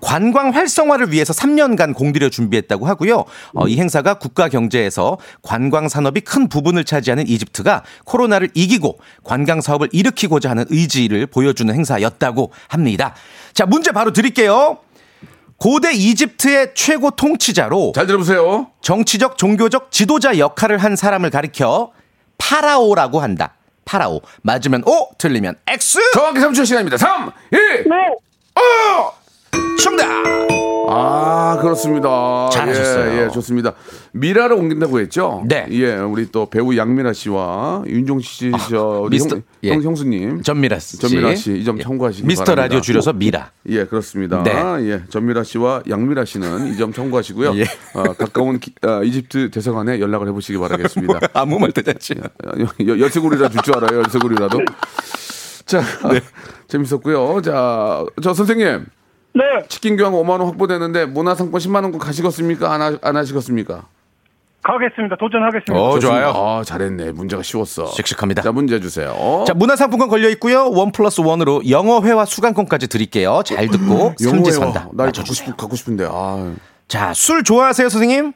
관광 0.00 0.50
활성화를 0.50 1.12
위해서 1.12 1.32
3년간 1.32 1.94
공들여 1.94 2.28
준비했다고 2.30 2.86
하고요. 2.86 3.24
어, 3.54 3.68
이 3.68 3.78
행사가 3.78 4.14
국가 4.14 4.48
경제에서 4.48 5.18
관광 5.42 5.88
산업이 5.88 6.20
큰 6.22 6.48
부분을 6.48 6.84
차지하는 6.84 7.26
이집트가 7.28 7.82
코로나를 8.04 8.50
이기고 8.54 8.98
관광 9.24 9.60
사업을 9.60 9.88
일으키고자 9.92 10.50
하는 10.50 10.64
의지를 10.68 11.26
보여주는 11.26 11.72
행사였다고 11.72 12.52
합니다. 12.68 13.14
자, 13.52 13.66
문제 13.66 13.92
바로 13.92 14.12
드릴게요. 14.12 14.78
고대 15.56 15.92
이집트의 15.92 16.72
최고 16.74 17.10
통치자로 17.10 17.92
잘 17.94 18.06
들어보세요. 18.06 18.68
정치적 18.80 19.36
종교적 19.36 19.92
지도자 19.92 20.38
역할을 20.38 20.78
한 20.78 20.96
사람을 20.96 21.28
가리켜 21.28 21.92
파라오라고 22.38 23.20
한다. 23.20 23.54
파라오. 23.90 24.20
맞으면 24.42 24.84
O, 24.86 25.10
틀리면 25.18 25.56
X. 25.66 25.98
정확히 26.14 26.38
3초 26.38 26.64
시간입니다. 26.64 26.96
3, 26.96 27.32
2, 27.52 27.58
정답. 29.82 30.10
아, 30.92 31.58
그렇습니다. 31.62 32.48
잘하셨어요. 32.52 33.12
예, 33.12 33.24
예, 33.24 33.28
좋습니다. 33.30 33.74
미라를 34.12 34.56
옮긴다고 34.56 34.98
했죠? 35.00 35.44
네. 35.46 35.66
예, 35.70 35.94
우리 35.96 36.30
또 36.32 36.50
배우 36.50 36.76
양미라 36.76 37.12
씨와 37.12 37.84
윤종 37.86 38.18
씨, 38.20 38.50
저, 38.68 39.02
우리 39.04 39.16
미스터- 39.18 39.36
형, 39.36 39.42
예. 39.62 39.70
형, 39.72 39.82
형수님. 39.82 40.42
전미라 40.42 40.78
씨. 40.80 40.98
전미라 40.98 41.36
씨, 41.36 41.56
이점 41.58 41.78
참고하시기 41.78 42.26
미스터 42.26 42.44
바랍니다. 42.44 42.62
라디오 42.62 42.80
줄여서 42.80 43.12
미라. 43.12 43.50
예, 43.68 43.84
그렇습니다. 43.84 44.42
네. 44.42 44.52
예, 44.90 45.02
전미라 45.08 45.44
씨와 45.44 45.82
양미라 45.88 46.24
씨는 46.24 46.74
이 46.74 46.76
점 46.76 46.92
참고하시고요. 46.92 47.54
예. 47.56 47.64
어, 47.94 48.02
가까운 48.14 48.58
기- 48.58 48.74
어, 48.82 49.02
이집트 49.04 49.50
대사관에 49.50 50.00
연락을 50.00 50.26
해보시기 50.28 50.58
바라겠습니다. 50.58 51.20
아무 51.34 51.58
말 51.60 51.70
대잔치. 51.72 52.14
열쇠고리라 52.78 53.48
줄 53.48 53.62
줄 53.62 53.76
알아요, 53.76 53.98
열쇠고리라도. 54.00 54.58
자, 55.66 55.82
네. 56.10 56.20
재밌었고요. 56.66 57.42
자, 57.42 58.04
저 58.22 58.34
선생님. 58.34 58.86
네. 59.32 59.42
치킨 59.68 59.96
교환 59.96 60.12
5만 60.12 60.30
원 60.30 60.42
확보되는데 60.42 61.06
문화상품 61.06 61.58
10만 61.58 61.82
원권 61.84 62.00
가시겠습니까? 62.00 62.72
안, 62.72 62.82
하, 62.82 62.98
안 63.02 63.16
하시겠습니까? 63.16 63.84
가겠습니다. 64.62 65.16
도전하겠습니다. 65.16 65.74
어, 65.82 65.98
좋아요. 65.98 66.28
아, 66.36 66.62
잘했네. 66.64 67.12
문제가 67.12 67.42
쉬웠어. 67.42 67.86
씩씩합니다. 67.86 68.42
자, 68.42 68.52
문제 68.52 68.78
주세요. 68.78 69.44
자, 69.46 69.54
문화상품권 69.54 70.08
걸려 70.08 70.28
있고요. 70.30 70.68
원 70.70 70.92
플러스 70.92 71.22
원으로 71.22 71.62
영어 71.70 72.02
회화 72.02 72.26
수강권까지 72.26 72.88
드릴게요. 72.88 73.40
잘 73.44 73.68
듣고 73.68 74.14
삼지선다. 74.20 74.90
날 74.92 75.12
갖고. 75.12 75.32
싶 75.32 75.56
갖고 75.56 75.76
싶은데. 75.76 76.06
아. 76.10 76.52
자, 76.88 77.14
술 77.14 77.42
좋아하세요, 77.42 77.88
선생님? 77.88 78.32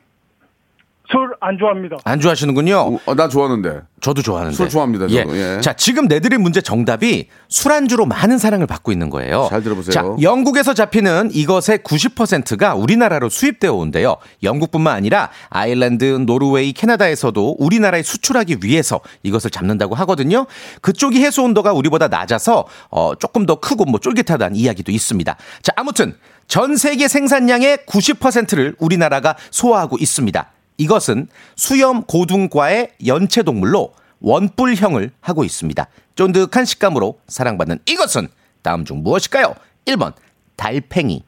술 1.11 1.35
안 1.41 1.59
좋아합니다. 1.59 1.97
안 2.05 2.21
좋아하시는군요. 2.21 2.99
어, 3.05 3.15
나 3.15 3.29
좋아하는데. 3.29 3.83
저도 4.01 4.23
좋아하는데. 4.23 4.57
술 4.57 4.69
좋아합니다, 4.71 5.09
저도. 5.09 5.37
예. 5.37 5.61
자, 5.61 5.75
지금 5.75 6.07
내드린 6.07 6.41
문제 6.41 6.63
정답이 6.63 7.29
술안주로 7.49 8.07
많은 8.07 8.39
사랑을 8.39 8.67
받고 8.67 8.91
있는 8.93 9.11
거예요. 9.11 9.47
잘 9.51 9.63
들어보세요. 9.63 9.93
자, 9.93 10.05
영국에서 10.23 10.73
잡히는 10.73 11.31
이것의 11.33 11.79
90%가 11.85 12.75
우리나라로 12.75 13.29
수입되어 13.29 13.73
온대요. 13.75 14.17
영국뿐만 14.43 14.95
아니라 14.97 15.31
아일랜드, 15.51 16.05
노르웨이, 16.05 16.73
캐나다에서도 16.73 17.57
우리나라에 17.59 18.03
수출하기 18.03 18.59
위해서 18.63 19.01
이것을 19.23 19.51
잡는다고 19.51 19.95
하거든요. 19.97 20.47
그쪽이 20.81 21.23
해수 21.23 21.43
온도가 21.43 21.73
우리보다 21.75 22.09
낮아서 22.09 22.65
어, 22.91 23.15
조금 23.17 23.45
더 23.45 23.57
크고 23.61 23.85
뭐 23.85 24.01
쫄깃하다는 24.01 24.57
이야기도 24.57 24.91
있습니다. 24.93 25.37
자, 25.63 25.73
아무튼 25.77 26.15
전 26.47 26.77
세계 26.77 27.09
생산량의 27.09 27.79
90%를 27.87 28.77
우리나라가 28.79 29.37
소화하고 29.51 29.99
있습니다. 29.99 30.47
이것은 30.77 31.29
수염 31.57 32.03
고둥과의 32.05 32.93
연체 33.07 33.43
동물로 33.43 33.93
원뿔형을 34.21 35.13
하고 35.21 35.45
있습니다. 35.45 35.87
쫀득한 36.17 36.65
식감으로 36.65 37.21
사랑받는 37.29 37.81
이것은 37.87 38.29
다음 38.63 38.85
중 38.85 39.03
무엇일까요? 39.03 39.55
1번 39.87 40.15
달팽이, 40.57 41.23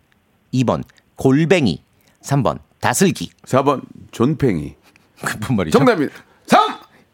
2번 0.54 0.82
골뱅이, 1.16 1.82
3번 2.22 2.58
다슬기. 2.80 3.30
4번 3.44 3.82
존팽이. 4.12 4.74
그분 5.22 5.56
말이죠. 5.56 5.78
정답입니다. 5.78 6.16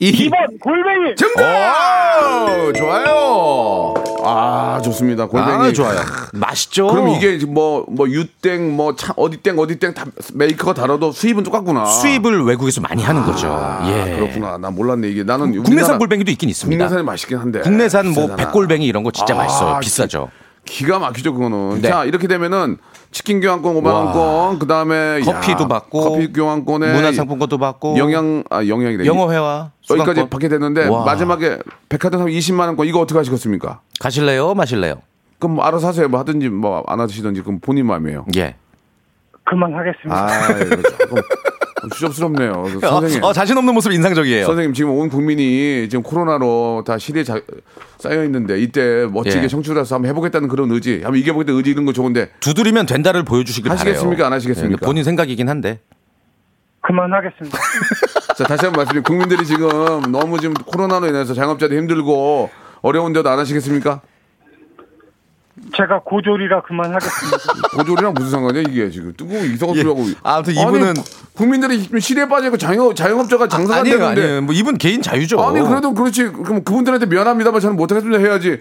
3 0.03 0.09
2 0.09 0.13
2번 0.31 0.61
골뱅이. 0.61 1.15
정답! 1.17 2.73
좋아요. 2.77 3.95
아, 4.25 4.81
좋습니다. 4.85 5.27
골뱅이. 5.27 5.53
아, 5.53 5.73
좋아요. 5.73 6.01
맛있죠? 6.33 6.89
그럼 6.89 7.09
이게 7.11 7.39
뭐, 7.47 7.85
뭐, 7.89 8.09
유땡, 8.09 8.75
뭐, 8.75 8.97
차, 8.97 9.13
어디 9.17 9.37
땡, 9.37 9.57
어디 9.59 9.77
땡, 9.77 9.95
다 9.95 10.05
메이커가 10.35 10.75
다르도 10.75 11.13
수입은 11.13 11.45
똑같구나. 11.45 11.85
수입을 11.87 12.45
외국에서 12.45 12.81
많이 12.81 13.03
하는 13.05 13.25
거죠. 13.25 13.49
아, 13.53 13.81
예. 13.89 14.17
그렇구나. 14.17 14.59
나 14.59 14.71
몰랐네, 14.71 15.09
이게. 15.09 15.23
나는. 15.23 15.53
국내산 15.63 15.73
우리나라- 15.95 15.99
골뱅이도 15.99 16.31
있긴 16.33 16.49
있습니다. 16.49 16.85
국내산이 16.85 17.05
맛있긴 17.07 17.39
한데. 17.39 17.61
국내산 17.61 18.07
뭐 18.09 18.25
비싸잖아. 18.27 18.37
백골뱅이 18.37 18.85
이런 18.85 19.05
거 19.05 19.11
진짜 19.13 19.35
아, 19.35 19.37
맛있어요. 19.39 19.75
기- 19.81 19.85
비싸죠. 19.87 20.31
기가 20.65 20.99
막히죠, 20.99 21.33
그거는. 21.35 21.81
네. 21.83 21.89
자, 21.89 22.05
이렇게 22.05 22.27
되면은 22.29 22.79
치킨 23.13 23.41
교환권 23.41 23.75
5만 23.77 23.87
원권, 23.93 24.59
그 24.59 24.67
다음에. 24.67 25.21
커피도 25.21 25.69
받고 25.69 26.01
커피 26.01 26.33
교환권에. 26.33 26.93
문화상품권도 26.95 27.59
받고 27.59 27.99
영양, 27.99 28.43
아, 28.51 28.67
영양이래. 28.67 29.05
영어 29.07 29.31
회화 29.31 29.71
여기까지 29.91 30.13
수강권. 30.21 30.29
받게 30.31 30.49
됐는데 30.49 30.89
와. 30.89 31.05
마지막에 31.05 31.59
백화점 31.89 32.25
20만 32.27 32.61
원권 32.69 32.87
이거 32.87 33.01
어떻게 33.01 33.19
하시겠습니까? 33.19 33.81
가실래요? 34.01 34.55
마실래요? 34.55 34.97
그럼 35.39 35.57
뭐 35.57 35.65
알아서 35.65 35.89
하세요. 35.89 36.09
뭐 36.09 36.19
하든지 36.21 36.49
뭐 36.49 36.83
안 36.87 37.01
하시든지 37.01 37.43
그럼 37.43 37.59
본인 37.61 37.87
마음이에요. 37.87 38.27
예. 38.37 38.55
그만하겠습니다. 39.45 40.15
아, 40.17 40.51
이거 40.53 40.77
조금 40.77 41.23
추접스럽네요. 41.93 42.67
선생님. 42.81 43.25
어, 43.25 43.29
어, 43.29 43.33
자신 43.33 43.57
없는 43.59 43.75
모습 43.75 43.93
인상적이에요. 43.93 44.47
선생님 44.47 44.75
지금 44.75 44.91
온 44.93 45.09
국민이 45.09 45.89
지금 45.89 46.03
코로나로 46.03 46.85
다 46.87 46.99
시리에 46.99 47.25
자- 47.25 47.41
쌓여 47.99 48.25
있는데 48.25 48.61
이때 48.61 49.07
멋지게 49.11 49.45
예. 49.45 49.49
청출해서 49.49 49.95
한번 49.97 50.09
해보겠다는 50.11 50.49
그런 50.49 50.71
의지, 50.71 51.01
한번 51.03 51.17
이겨보겠다는 51.17 51.59
의지 51.59 51.71
이런 51.71 51.85
거 51.85 51.93
좋은데 51.93 52.31
두드리면 52.41 52.87
된다를 52.87 53.25
보여주시길 53.25 53.69
바래요. 53.69 53.81
하시겠습니까? 53.81 54.27
안 54.27 54.33
하시겠습니까? 54.33 54.79
예, 54.81 54.87
본인 54.87 55.05
생각이긴 55.05 55.49
한데. 55.49 55.81
그만하겠습니다. 56.81 57.59
자 58.37 58.45
다시 58.45 58.65
한번 58.65 58.79
말씀드리면 58.85 59.03
국민들이 59.05 59.47
지금 59.47 59.69
너무 60.11 60.41
지금 60.41 60.55
코로나로 60.55 61.07
인해서 61.07 61.33
자영업자들 61.35 61.77
힘들고 61.77 62.51
어려운데도 62.83 63.29
안 63.31 63.39
하시겠습니까? 63.39 64.01
제가 65.77 66.01
고졸이라 66.05 66.63
그만하겠습니다. 66.63 67.39
고졸이랑 67.77 68.15
무슨 68.15 68.31
상관이야 68.31 68.63
이게 68.69 68.91
지금 68.91 69.13
뜨거운 69.17 69.45
이상한 69.53 69.75
소리 69.77 69.87
하고 69.89 70.05
예. 70.09 70.15
아무튼 70.23 70.55
이분은- 70.55 70.89
아니, 70.99 71.01
국민들이 71.35 72.01
시리에 72.01 72.29
빠지고 72.29 72.57
자영, 72.59 72.95
자영업자가 72.95 73.49
장사가 73.49 73.75
안 73.77 73.81
아니에요, 73.81 73.99
되는데 73.99 74.23
아니에요. 74.23 74.43
뭐 74.43 74.55
이분 74.55 74.77
개인 74.77 75.01
자유죠. 75.01 75.41
아니 75.43 75.61
그래도 75.67 75.95
그렇지 75.95 76.25
그럼 76.29 76.63
그분들한테 76.65 77.07
미안합니다만 77.07 77.61
저는 77.61 77.77
못하겠습니다 77.77 78.19
해야지 78.21 78.61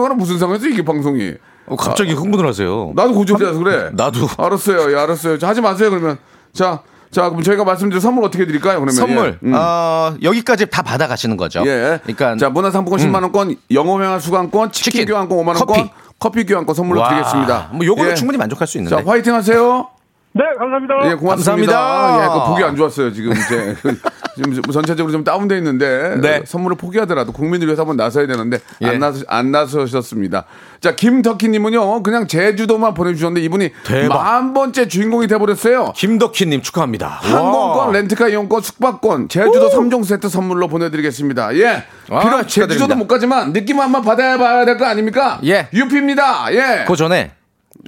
거는 0.00 0.16
무슨 0.16 0.38
상관이지 0.38 0.70
이게 0.70 0.84
방송이 0.84 1.34
어, 1.66 1.76
갑자기 1.76 2.12
흥분을 2.12 2.46
하세요. 2.48 2.92
나도 2.96 3.12
고졸이라서 3.14 3.58
그래 3.60 3.90
나도. 3.92 4.26
알았어요 4.36 4.90
예 4.92 4.96
알았어요 4.96 5.38
자, 5.38 5.48
하지 5.48 5.60
마세요 5.60 5.90
그러면 5.90 6.18
자 6.52 6.80
자 7.12 7.28
그럼 7.28 7.42
저희가 7.42 7.62
말씀드린 7.64 8.00
선물 8.00 8.24
어떻게 8.24 8.46
드릴까요 8.46 8.76
그러면 8.80 8.94
선물 8.94 9.38
예. 9.42 9.46
음. 9.46 9.52
어, 9.54 10.14
여기까지 10.22 10.66
다 10.66 10.82
받아가시는 10.82 11.36
거죠. 11.36 11.62
예. 11.66 12.00
그러니까 12.02 12.36
자 12.36 12.48
문화상품권 12.48 12.98
10만 12.98 13.22
원권, 13.22 13.56
영어회화 13.70 14.18
수강권, 14.18 14.72
치킨, 14.72 14.92
치킨, 14.92 15.06
교환권 15.06 15.38
5만 15.38 15.48
원권, 15.48 15.66
커피. 15.66 15.90
커피, 16.18 16.44
교환권 16.46 16.74
선물로 16.74 17.00
와, 17.00 17.10
드리겠습니다. 17.10 17.70
뭐 17.72 17.84
요거로 17.84 18.10
예. 18.10 18.14
충분히 18.14 18.38
만족할 18.38 18.66
수 18.66 18.78
있는데. 18.78 18.96
자 18.96 19.08
화이팅 19.08 19.34
하세요. 19.34 19.88
네, 20.34 20.44
감사합니다. 20.58 21.10
예, 21.10 21.14
고맙습니다. 21.14 21.72
감사합니다. 21.76 22.24
예, 22.24 22.28
그 22.40 22.48
보기 22.48 22.64
안 22.64 22.74
좋았어요 22.76 23.12
지금 23.12 23.32
이제 23.32 23.76
지금 24.34 24.62
전체적으로 24.62 25.12
좀 25.12 25.24
다운돼 25.24 25.58
있는데 25.58 26.16
네. 26.22 26.42
선물을 26.46 26.78
포기하더라도 26.78 27.32
국민을 27.32 27.66
위해서 27.66 27.82
한번 27.82 27.98
나서야 27.98 28.26
되는데 28.26 28.58
예. 28.80 28.86
안 28.88 28.98
나서 28.98 29.24
안 29.28 29.50
나서셨습니다. 29.50 30.44
자 30.80 30.94
김덕희님은요 30.96 32.02
그냥 32.02 32.26
제주도만 32.26 32.94
보내주셨는데 32.94 33.44
이분이 33.44 33.70
대박. 33.84 34.14
만 34.22 34.54
번째 34.54 34.88
주인공이 34.88 35.26
돼버렸어요. 35.26 35.92
김덕희님 35.94 36.62
축하합니다. 36.62 37.08
항공권, 37.08 37.86
와. 37.88 37.92
렌트카 37.92 38.28
이용권, 38.28 38.62
숙박권, 38.62 39.28
제주도 39.28 39.68
삼종 39.68 40.02
세트 40.02 40.30
선물로 40.30 40.68
보내드리겠습니다. 40.68 41.54
예. 41.58 41.84
아, 42.10 42.20
비록 42.20 42.48
제주도도 42.48 42.48
축하드립니다. 42.48 42.94
못 42.96 43.06
가지만 43.08 43.52
느낌 43.52 43.80
한번 43.80 44.00
받아야 44.02 44.38
봐야 44.38 44.64
될 44.64 44.78
거 44.78 44.86
아닙니까? 44.86 45.38
예. 45.44 45.68
유피입니다. 45.74 46.46
예. 46.54 46.84
그 46.88 46.96
전에 46.96 47.32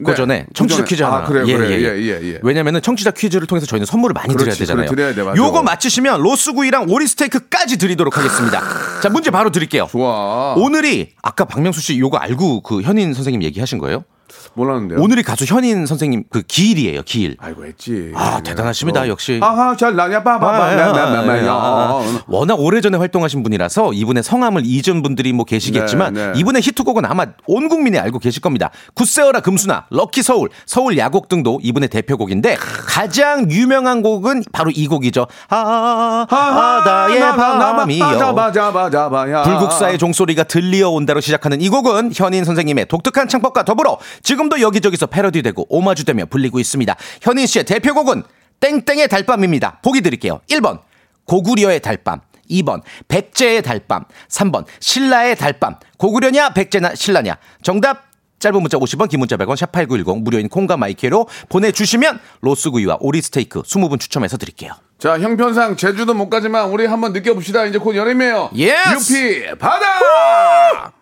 그 0.04 0.10
네. 0.10 0.14
전에 0.16 0.44
그 0.48 0.54
청취자. 0.54 0.84
퀴즈 0.84 1.02
하나. 1.02 1.18
아, 1.18 1.24
그래요, 1.24 1.44
그래요. 1.46 1.70
예, 1.70 2.02
예, 2.02 2.32
예. 2.32 2.40
왜냐면은 2.42 2.82
청취자 2.82 3.12
퀴즈를 3.12 3.46
통해서 3.46 3.66
저희는 3.66 3.86
선물을 3.86 4.12
많이 4.14 4.28
그렇지, 4.28 4.44
드려야 4.44 4.56
되잖아요. 4.58 4.86
그래, 4.90 5.12
드려야 5.14 5.34
돼. 5.34 5.38
요거 5.40 5.62
맞히시면 5.62 6.20
로스구이랑 6.22 6.86
오리 6.88 7.06
스테이크까지 7.06 7.78
드리도록 7.78 8.16
하겠습니다. 8.18 8.60
자, 9.02 9.08
문제 9.08 9.30
바로 9.30 9.50
드릴게요. 9.50 9.86
좋아. 9.90 10.54
오늘이 10.54 11.10
아까 11.22 11.44
박명수 11.44 11.80
씨 11.80 11.98
요거 11.98 12.16
알고 12.16 12.62
그 12.62 12.82
현인 12.82 13.14
선생님 13.14 13.42
얘기하신 13.42 13.78
거예요? 13.78 14.04
몰랐는데요. 14.54 15.00
오늘이 15.00 15.22
가수 15.22 15.44
현인 15.44 15.86
선생님 15.86 16.24
그 16.30 16.42
기일이에요. 16.42 17.02
기일. 17.02 17.36
아이고 17.40 17.64
했지. 17.66 18.12
아, 18.14 18.36
네. 18.36 18.50
대단하십니다. 18.50 19.02
어. 19.02 19.08
역시. 19.08 19.40
아하 19.42 19.76
잘 19.76 19.96
나냐 19.96 20.16
아, 20.16 20.18
아, 20.18 20.20
아, 20.20 20.38
빠바바바바바야. 20.38 21.50
아, 21.50 22.02
워낙 22.26 22.60
오래전에 22.60 22.96
활동하신 22.98 23.42
분이라서 23.42 23.92
이분의 23.92 24.22
성함을 24.22 24.62
잊은 24.64 25.02
분들이 25.02 25.32
뭐 25.32 25.44
계시겠지만 25.44 26.14
네, 26.14 26.32
네. 26.32 26.38
이분의 26.38 26.62
히트곡은 26.62 27.04
아마 27.04 27.26
온 27.46 27.68
국민이 27.68 27.98
알고 27.98 28.18
계실 28.18 28.40
겁니다. 28.40 28.70
굳세어라 28.94 29.40
금순아, 29.40 29.86
럭키 29.90 30.22
서울, 30.22 30.48
서울 30.66 30.96
야곡 30.96 31.28
등도 31.28 31.60
이분의 31.62 31.88
대표곡인데 31.88 32.56
가장 32.86 33.50
유명한 33.50 34.02
곡은 34.02 34.44
바로 34.52 34.70
이 34.70 34.86
곡이죠. 34.86 35.26
아, 35.48 36.26
바다의 36.28 37.20
밤이요. 37.20 38.04
바자바자바야. 38.04 39.42
불국사의 39.42 39.98
종소리가 39.98 40.44
들리어 40.44 40.90
온다로 40.90 41.20
시작하는 41.20 41.60
이 41.60 41.68
곡은 41.68 42.12
현인 42.14 42.44
선생님의 42.44 42.86
독특한 42.86 43.28
창법과 43.28 43.64
더불어 43.64 43.98
지금도 44.22 44.60
여기저기서 44.60 45.06
패러디되고 45.06 45.66
오마주되며 45.68 46.26
불리고 46.26 46.58
있습니다. 46.58 46.96
현인 47.22 47.46
씨의 47.46 47.64
대표곡은 47.64 48.22
땡땡의 48.60 49.08
달밤입니다. 49.08 49.80
보기 49.82 50.00
드릴게요. 50.00 50.40
1번 50.50 50.80
고구려의 51.26 51.80
달밤 51.80 52.20
2번 52.50 52.82
백제의 53.08 53.62
달밤 53.62 54.04
3번 54.28 54.64
신라의 54.80 55.36
달밤 55.36 55.76
고구려냐 55.98 56.50
백제나 56.50 56.94
신라냐 56.94 57.38
정답 57.62 58.04
짧은 58.38 58.60
문자 58.60 58.76
50원 58.76 59.08
긴 59.08 59.20
문자 59.20 59.36
100원 59.38 59.56
샵8910 59.56 60.22
무료인 60.22 60.48
콩과 60.50 60.76
마이케이로 60.76 61.28
보내주시면 61.48 62.20
로스구이와 62.42 62.98
오리스테이크 63.00 63.62
20분 63.62 63.98
추첨해서 63.98 64.36
드릴게요. 64.36 64.72
자 64.98 65.18
형편상 65.18 65.76
제주도 65.76 66.12
못 66.12 66.28
가지만 66.28 66.68
우리 66.68 66.84
한번 66.84 67.14
느껴봅시다. 67.14 67.64
이제 67.64 67.78
곧 67.78 67.96
여름이에요. 67.96 68.50
Yes! 68.52 69.14
유피 69.14 69.58
바다. 69.58 70.92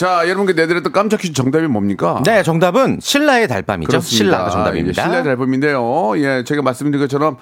자 0.00 0.22
여러분께 0.24 0.54
내드렸던 0.54 0.92
깜짝 0.92 1.20
퀴즈 1.20 1.34
정답이 1.34 1.66
뭡니까? 1.66 2.22
네, 2.24 2.42
정답은 2.42 3.00
신라의 3.02 3.46
달밤이죠. 3.48 4.00
신라가 4.00 4.48
정답입니다. 4.48 5.02
신라 5.02 5.22
달밤인데요. 5.22 6.12
예, 6.16 6.42
제가 6.42 6.62
말씀드린 6.62 6.98
것처럼 7.02 7.36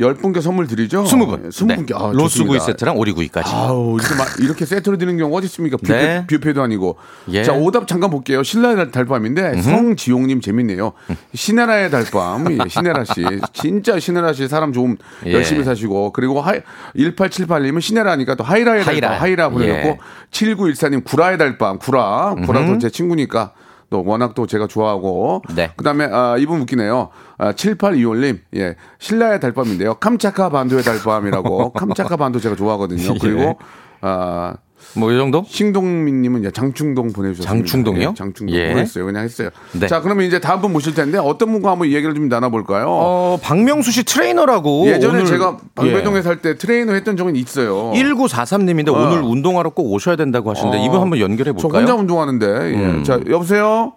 열 0.00 0.14
분께 0.14 0.40
선물 0.40 0.66
드리죠. 0.66 1.04
20분. 1.04 1.44
예, 1.44 1.48
20분께. 1.50 1.94
아, 1.94 2.10
로스구이. 2.12 2.58
세트랑 2.58 2.96
오리구이까지. 2.98 3.48
아우 3.54 3.96
이렇게, 3.96 4.14
마- 4.16 4.24
이렇게 4.40 4.66
세트로 4.66 4.98
드리는 4.98 5.16
경우가 5.18 5.38
어디 5.38 5.44
있습니까? 5.46 5.76
뷔페, 5.76 5.92
네. 5.94 6.26
뷔페도 6.26 6.62
아니고. 6.62 6.96
예. 7.28 7.44
자 7.44 7.52
오답 7.52 7.86
잠깐 7.86 8.10
볼게요. 8.10 8.42
신라의 8.42 8.90
달밤인데 8.90 9.62
성지용님 9.62 10.40
재밌네요. 10.40 10.94
신애라의 11.34 11.90
달밤, 11.92 12.50
예, 12.52 12.68
신애라 12.68 13.04
씨, 13.04 13.24
진짜 13.54 14.00
신애라 14.00 14.32
씨 14.32 14.48
사람 14.48 14.72
좀 14.72 14.96
예. 15.26 15.32
열심히 15.32 15.62
사시고 15.62 16.12
그리고 16.12 16.40
하희, 16.40 16.60
1878님은 16.96 17.80
신애라니까 17.80 18.34
또 18.34 18.42
하희라의 18.42 18.84
달밤, 18.84 18.94
하희라. 18.94 19.20
하희라 19.20 19.48
보내놓고 19.50 19.88
예. 19.88 19.98
7914님 20.32 21.04
구라의 21.04 21.38
달밤, 21.38 21.78
구라, 21.78 22.34
구라도 22.46 22.78
제 22.78 22.90
친구니까. 22.90 23.52
또 23.94 24.02
워낙 24.04 24.34
또 24.34 24.48
제가 24.48 24.66
좋아하고 24.66 25.42
네. 25.54 25.70
그다음에 25.76 26.08
아, 26.10 26.34
이분 26.36 26.60
웃기네요. 26.62 27.10
아, 27.38 27.52
7825님 27.52 28.40
예 28.56 28.74
신라의 28.98 29.38
달밤인데요. 29.38 29.94
캄차카 29.94 30.48
반도의 30.48 30.82
달밤이라고 30.82 31.70
캄차카 31.78 32.16
반도 32.16 32.40
제가 32.40 32.56
좋아하거든요. 32.56 33.14
예. 33.14 33.18
그리고 33.20 33.56
아 34.00 34.56
뭐 34.96 35.12
이 35.12 35.16
정도? 35.18 35.44
신동민님은 35.48 36.44
예, 36.44 36.50
장충동 36.50 37.12
보내주셨습니다. 37.12 37.48
장충동이요? 37.66 38.08
예, 38.10 38.14
장충동 38.14 38.54
예. 38.56 38.68
보냈어요. 38.70 39.04
그냥 39.06 39.24
했어요. 39.24 39.50
네. 39.72 39.86
자 39.88 40.00
그러면 40.00 40.26
이제 40.26 40.38
다음 40.38 40.60
분 40.60 40.72
모실 40.72 40.94
텐데 40.94 41.18
어떤 41.18 41.50
분과 41.52 41.70
한번 41.72 41.88
얘기를 41.88 42.14
좀 42.14 42.28
나눠볼까요? 42.28 42.86
어, 42.88 43.38
박명수 43.42 43.90
씨 43.90 44.04
트레이너라고. 44.04 44.86
예전에 44.86 45.14
오늘- 45.20 45.26
제가 45.26 45.56
방배동에 45.74 46.18
예. 46.18 46.22
살때 46.22 46.58
트레이너 46.58 46.92
했던 46.92 47.16
적은 47.16 47.34
있어요. 47.36 47.92
1943님인데 47.94 48.88
어. 48.88 48.92
오늘 48.92 49.22
운동하러 49.22 49.70
꼭 49.70 49.90
오셔야 49.92 50.16
된다고 50.16 50.50
하시는데 50.50 50.78
어. 50.78 50.84
이분 50.84 51.00
한번 51.00 51.18
연결해 51.18 51.52
저 51.56 51.62
볼까요? 51.68 51.80
혼자 51.82 51.94
운동하는데. 51.94 52.46
예. 52.46 52.76
음. 52.76 53.04
자, 53.04 53.18
여보세요? 53.28 53.94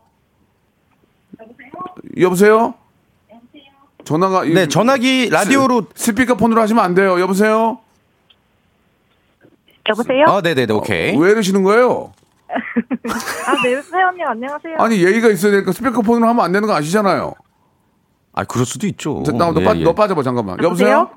여보세요? 2.19 2.73
전화가 4.03 4.45
이- 4.45 4.53
네, 4.53 4.67
전화기 4.67 5.29
라디오로 5.29 5.83
스피커폰으로 5.93 6.61
하시면 6.61 6.83
안 6.83 6.95
돼요. 6.95 7.19
여보세요? 7.19 7.79
여보세요? 9.89 10.25
아, 10.27 10.41
네, 10.41 10.53
네, 10.53 10.65
네. 10.65 10.73
오케이. 10.73 11.17
왜 11.17 11.31
이러시는 11.31 11.63
거예요? 11.63 12.11
아, 12.49 13.53
네, 13.63 13.69
회원님 13.93 14.25
안녕하세요. 14.27 14.75
아니 14.79 15.03
예의가 15.03 15.29
있어야 15.29 15.51
되니까 15.51 15.71
스피커폰으로 15.71 16.27
하면 16.27 16.43
안 16.45 16.51
되는 16.51 16.67
거 16.67 16.73
아시잖아요. 16.75 17.33
아, 18.33 18.43
그럴 18.43 18.65
수도 18.65 18.87
있죠. 18.87 19.23
자, 19.23 19.31
나, 19.31 19.51
너, 19.51 19.61
예, 19.61 19.65
빠, 19.65 19.75
예. 19.75 19.83
너 19.83 19.93
빠져봐 19.93 20.23
잠깐만. 20.23 20.57
여보세요? 20.63 20.89
여보세요? 20.89 21.09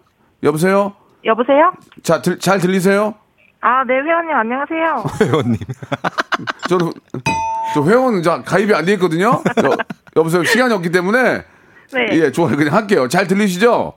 여보세요? 0.43 0.93
여보세요? 1.25 1.73
자, 2.03 2.23
들- 2.23 2.39
잘 2.39 2.59
들리세요? 2.61 3.15
아, 3.61 3.85
네, 3.85 3.95
회원님 3.95 4.35
안녕하세요. 4.35 5.05
회원님. 5.23 5.59
저는 6.69 6.93
저 7.75 7.85
회원 7.85 8.23
자 8.23 8.43
가입이 8.43 8.75
안 8.75 8.85
돼 8.87 8.95
있거든요. 8.95 9.43
여, 9.63 9.77
여보세요. 10.17 10.43
시간이 10.45 10.73
없기 10.73 10.91
때문에 10.91 11.45
네. 11.93 12.09
예 12.13 12.33
좋아요. 12.33 12.57
그냥 12.57 12.75
할게요. 12.75 13.07
잘 13.09 13.27
들리시죠? 13.27 13.93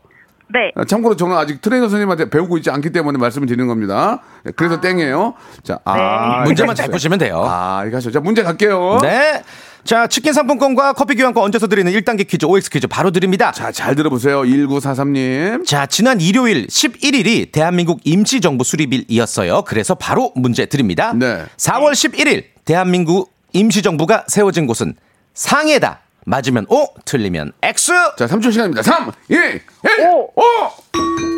네. 0.54 0.72
아, 0.76 0.86
참고로 0.86 1.16
저는 1.16 1.36
아직 1.36 1.62
트레이너 1.62 1.88
선생님한테 1.88 2.30
배우고 2.30 2.58
있지 2.58 2.70
않기 2.70 2.92
때문에 2.92 3.18
말씀을 3.18 3.48
드리는 3.48 3.66
겁니다. 3.68 4.22
네, 4.44 4.52
그래서 4.56 4.80
땡이에요. 4.80 5.34
자, 5.64 5.80
아, 5.84 6.42
네. 6.42 6.46
문제만 6.46 6.76
잘 6.76 6.90
푸시면 6.90 7.18
돼요. 7.18 7.44
아, 7.44 7.84
이거 7.88 7.98
하죠. 7.98 8.12
자, 8.12 8.20
문제 8.20 8.44
갈게요. 8.44 9.00
네. 9.02 9.42
자, 9.84 10.08
치킨 10.08 10.32
상품권과 10.32 10.94
커피 10.94 11.16
교환권 11.16 11.44
얹어서 11.44 11.68
드리는 11.68 11.92
1단계 11.92 12.28
퀴즈, 12.28 12.46
OX 12.46 12.70
퀴즈 12.70 12.88
바로 12.88 13.10
드립니다. 13.10 13.52
자, 13.52 13.72
잘 13.72 13.96
들어보세요. 13.96 14.44
1943님. 14.44 15.66
자, 15.66 15.88
지난 15.88 16.22
일요일 16.22 16.68
11일이 16.68 17.52
대한민국 17.52 18.00
임시정부 18.04 18.64
수립일이었어요. 18.64 19.64
그래서 19.64 19.96
바로 19.96 20.32
문제 20.36 20.68
드립니다. 20.68 21.14
네. 21.14 21.44
4월 21.58 21.94
11일 21.94 22.46
대한민국 22.64 23.34
임시정부가 23.54 24.26
세워진 24.28 24.68
곳은 24.68 24.94
상해다. 25.34 26.03
맞으면 26.26 26.66
O, 26.70 26.88
틀리면 27.06 27.54
X. 27.62 27.92
자, 28.18 28.26
3초 28.26 28.52
시간입니다. 28.52 28.82
3, 28.82 29.12
2, 29.30 29.34
1, 29.34 29.62
오. 30.12 30.30
5! 30.36 30.42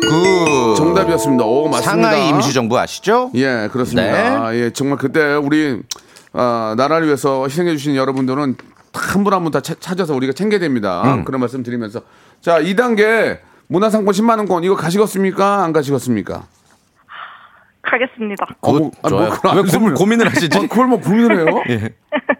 그 0.08 0.74
정답이었습니다. 0.76 1.44
오, 1.44 1.68
맞습니다. 1.68 1.90
상하이 1.90 2.28
임시정부 2.28 2.78
아시죠? 2.78 3.30
예, 3.34 3.68
그렇습니다. 3.72 4.54
예, 4.54 4.70
정말 4.70 4.98
그때 4.98 5.34
우리 5.34 5.82
아, 6.32 6.74
나라를 6.76 7.06
위해서 7.06 7.44
희생해 7.44 7.72
주신 7.76 7.96
여러분들은 7.96 8.56
한 8.92 9.24
분 9.24 9.32
한 9.34 9.42
분 9.42 9.50
다 9.52 9.60
찾아서 9.60 10.14
우리가 10.14 10.32
챙겨야 10.32 10.58
됩니다. 10.60 11.02
음. 11.04 11.24
그런 11.24 11.40
말씀 11.40 11.62
드리면서 11.62 12.00
자, 12.40 12.60
2단계 12.60 13.38
문화상품 13.68 14.12
10만 14.12 14.38
원권 14.38 14.64
이거 14.64 14.74
가시겠습니까? 14.76 15.64
안 15.64 15.72
가시겠습니까? 15.72 16.44
가겠습니다. 17.82 18.46
어, 18.62 18.72
뭐, 18.72 18.90
아, 19.02 19.08
뭐 19.08 19.10
좋아요. 19.10 19.30
그걸 19.30 19.56
왜 19.56 19.90
고, 19.90 19.94
고민을 19.94 20.28
하시지? 20.28 20.56
어, 20.58 20.60
그걸 20.62 20.86
뭐 20.86 21.00
고민을 21.00 21.46
해요? 21.48 21.62
예. 21.70 21.90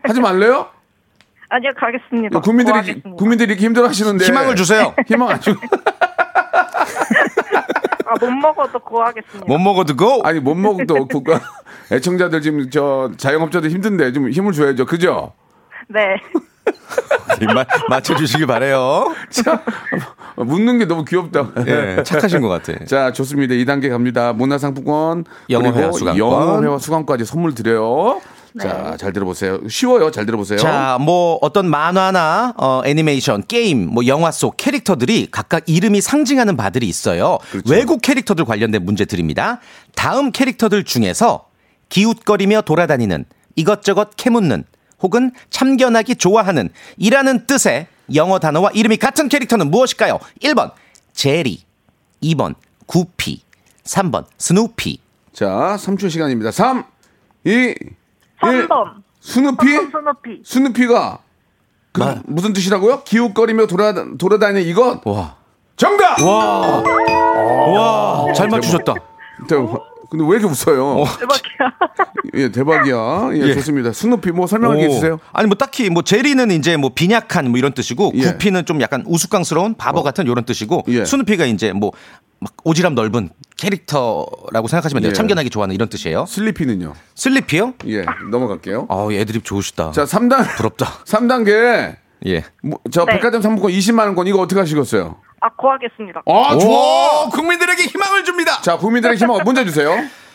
하지 0.05 0.21
말래요? 0.21 0.67
아니요, 1.49 1.73
가겠습니다. 1.77 2.29
이거 2.33 2.41
국민들이 2.41 2.73
고하겠습니다. 2.73 3.11
국민들이 3.17 3.53
이렇게 3.53 3.65
힘들어 3.65 3.89
하시는데 3.89 4.25
희망을 4.25 4.57
주세요. 4.57 4.95
희망 5.07 5.29
안 5.31 5.41
주고 5.41 5.61
아, 8.09 8.15
못 8.21 8.31
먹어도 8.31 8.79
고하겠습니다. 8.79 9.47
못 9.47 9.59
먹어도 9.59 9.97
고. 9.97 10.21
아니 10.25 10.41
못 10.41 10.55
먹도 10.55 11.07
국가 11.09 11.41
애청자들 11.91 12.41
지금 12.41 12.71
저 12.71 13.11
자영업자들 13.17 13.71
힘든데 13.71 14.13
좀 14.13 14.31
힘을 14.31 14.53
줘야죠. 14.53 14.87
그죠? 14.87 15.33
네. 15.89 16.17
마, 17.55 17.65
맞춰주시기 17.89 18.47
바래요. 18.47 19.15
자, 19.31 19.63
묻는 20.37 20.79
게 20.79 20.85
너무 20.87 21.05
귀엽다. 21.05 21.51
예, 21.67 22.03
착하신 22.05 22.41
것 22.41 22.49
같아. 22.49 22.85
자, 22.87 23.13
좋습니다. 23.13 23.55
2단계 23.55 23.91
갑니다. 23.91 24.33
문화상품권, 24.33 25.25
영어 25.51 25.67
회화 25.67 25.75
그리고 25.75 25.93
수강권. 25.93 26.19
영어 26.19 26.63
회화 26.63 26.79
수강까지 26.79 27.25
선물 27.25 27.55
드려요. 27.55 28.21
자, 28.61 28.97
잘 28.99 29.13
들어보세요. 29.13 29.61
쉬워요. 29.69 30.11
잘 30.11 30.27
들어보세요. 30.27 30.59
자, 30.59 30.99
뭐 31.01 31.39
어떤 31.43 31.69
만화나 31.69 32.55
어, 32.57 32.83
애니메이션, 32.85 33.45
게임, 33.47 33.87
뭐 33.89 34.07
영화 34.07 34.31
속 34.31 34.57
캐릭터들이 34.57 35.29
각각 35.31 35.65
이름이 35.69 36.01
상징하는 36.01 36.57
바들이 36.57 36.89
있어요. 36.89 37.39
그렇죠. 37.51 37.73
외국 37.73 38.01
캐릭터들 38.03 38.45
관련된 38.45 38.85
문제 38.85 39.05
드립니다. 39.05 39.61
다음 39.95 40.33
캐릭터들 40.33 40.85
중에서 40.85 41.49
기웃거리며 41.89 42.63
돌아다니는 42.63 43.25
이것저것 43.57 44.11
캐묻는 44.17 44.65
혹은 45.01 45.33
참견하기 45.51 46.17
좋아하는 46.17 46.71
이라는 46.97 47.47
뜻의 47.47 47.87
영어 48.15 48.39
단어와 48.39 48.71
이름이 48.73 48.97
같은 48.97 49.29
캐릭터는 49.29 49.71
무엇일까요? 49.71 50.19
1번 50.43 50.73
제리, 51.13 51.61
2번 52.23 52.55
구피, 52.87 53.43
3번 53.85 54.25
스누피. 54.39 54.99
자, 55.33 55.77
3초 55.79 56.09
시간입니다. 56.11 56.51
3, 56.51 56.85
2, 57.45 57.75
1. 58.43 58.69
3번. 58.69 58.95
스누피? 59.21 59.67
3번 59.67 59.91
스누피. 59.91 60.43
스누피가 60.45 61.19
그 61.93 62.01
마- 62.01 62.17
무슨 62.27 62.53
뜻이라고요? 62.53 63.03
기웃거리며 63.05 63.67
돌아, 63.67 63.93
돌아다니는 64.19 64.63
이것? 64.69 65.01
와, 65.07 65.37
정답! 65.77 66.21
와, 66.23 66.83
잘 68.35 68.49
맞추셨다. 68.49 68.95
저, 69.49 69.57
근데 70.11 70.25
왜 70.25 70.39
이렇게 70.39 70.47
웃어요? 70.47 71.05
대박이야. 71.19 71.79
예, 72.35 72.49
대박이야. 72.51 73.31
예, 73.35 73.49
예. 73.49 73.55
좋습니다. 73.55 73.93
스누피 73.93 74.31
뭐 74.33 74.47
설명할 74.47 74.79
게 74.79 74.87
오. 74.87 74.91
있으세요? 74.91 75.19
아니 75.33 75.47
뭐 75.49 75.57
딱히 75.57 75.91
뭐 75.91 76.03
제리는 76.03 76.51
이제 76.51 76.77
뭐 76.77 76.91
빈약한 76.95 77.49
뭐 77.51 77.59
이런 77.59 77.73
뜻이고 77.73 78.13
예. 78.15 78.33
구피는 78.33 78.65
좀 78.67 78.81
약간 78.81 79.05
우스꽝스러운 79.07 79.75
바보 79.75 80.03
같은 80.03 80.25
이런 80.27 80.45
뜻이고 80.45 80.85
예. 80.89 81.05
스누피가 81.05 81.47
이제 81.47 81.73
뭐 81.73 81.93
막 82.39 82.55
오지랖 82.65 82.93
넓은 82.93 83.31
캐릭터라고 83.57 84.69
생각하시면 84.69 85.03
돼요. 85.03 85.11
예. 85.11 85.15
참견하기 85.15 85.49
좋아하는 85.51 85.75
이런 85.75 85.89
뜻이에요. 85.89 86.27
슬리피는요? 86.29 86.93
슬리피요? 87.15 87.75
예, 87.87 88.05
넘어갈게요. 88.31 88.87
아, 88.91 89.09
애드립 89.11 89.43
좋으시다. 89.45 89.93
자, 89.93 90.05
3단. 90.05 90.45
부럽다. 90.57 90.87
3단계. 91.05 91.97
예. 92.27 92.45
뭐, 92.63 92.79
저 92.91 93.05
네. 93.05 93.13
백화점 93.15 93.43
상품권 93.43 93.71
20만 93.73 94.01
원권 94.07 94.27
이거 94.27 94.41
어떻게 94.41 94.59
하시겠어요? 94.61 95.21
아, 95.41 95.49
구하겠습니다. 95.51 96.23
아, 96.27 96.59
좋아. 96.59 97.25
오, 97.27 97.29
국민들에게 97.31 97.83
희망을 97.85 98.25
줍니다. 98.25 98.61
자, 98.63 98.79
국민들의 98.79 99.17
희망 99.17 99.41
문제 99.45 99.65
주세요. 99.65 99.95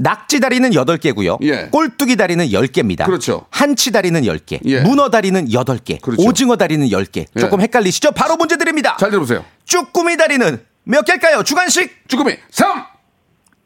낙지 0.00 0.38
다리는 0.38 0.70
8개고요. 0.70 1.38
예. 1.42 1.68
꼴뚜기 1.72 2.16
다리는 2.16 2.46
10개입니다. 2.46 3.04
그렇죠. 3.04 3.46
한치 3.50 3.90
다리는 3.90 4.20
10개. 4.22 4.60
예. 4.66 4.80
문어 4.80 5.10
다리는 5.10 5.46
8개. 5.48 6.00
그렇죠. 6.00 6.22
오징어 6.22 6.56
다리는 6.56 6.86
10개. 6.86 7.26
예. 7.34 7.40
조금 7.40 7.60
헷갈리시죠? 7.60 8.12
바로 8.12 8.36
문제 8.36 8.56
드립니다. 8.56 8.96
잘 9.00 9.10
들어보세요. 9.10 9.44
쭈꾸미 9.64 10.16
다리는 10.16 10.64
몇 10.84 11.04
개일까요? 11.04 11.42
주간식 11.42 12.08
쭈꾸미 12.08 12.36
3 12.50 12.84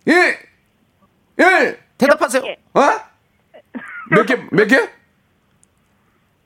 2 0.09 0.13
1 1.39 1.79
대답하세요. 1.99 2.43
개. 2.43 2.57
어? 2.75 2.81
몇 4.11 4.25
개? 4.27 4.37
몇 4.51 4.67
개? 4.67 4.89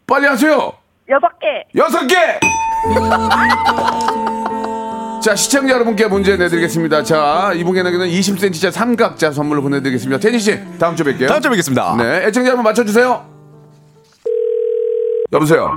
빨리 0.07 0.27
하세요. 0.27 0.73
여섯 1.09 1.39
개. 1.41 1.65
여섯 1.75 2.07
개. 2.07 2.15
자 5.21 5.35
시청자 5.35 5.75
여러분께 5.75 6.07
문제 6.07 6.37
내드리겠습니다. 6.37 7.03
자 7.03 7.53
이분께는 7.57 7.91
20cm짜 7.93 8.71
삼각자 8.71 9.33
선물로 9.33 9.63
보내드리겠습니다. 9.63 10.21
태진 10.21 10.39
씨 10.39 10.79
다음 10.79 10.95
주에 10.95 11.13
뵐게요. 11.13 11.27
다음 11.27 11.41
주에 11.41 11.51
뵙겠습니다. 11.51 11.97
네 11.97 12.27
애청자 12.27 12.49
여러분 12.49 12.63
맞춰주세요. 12.63 13.27
여보세요. 15.33 15.77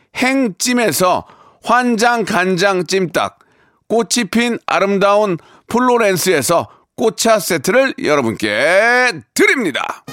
행찜에서 0.15 1.25
환장 1.63 2.25
간장 2.25 2.85
찜닭, 2.85 3.39
꽃이 3.87 4.25
핀 4.31 4.57
아름다운 4.65 5.37
플로렌스에서 5.67 6.67
꽃차 6.95 7.39
세트를 7.39 7.95
여러분께 8.03 9.11
드립니다. 9.33 10.03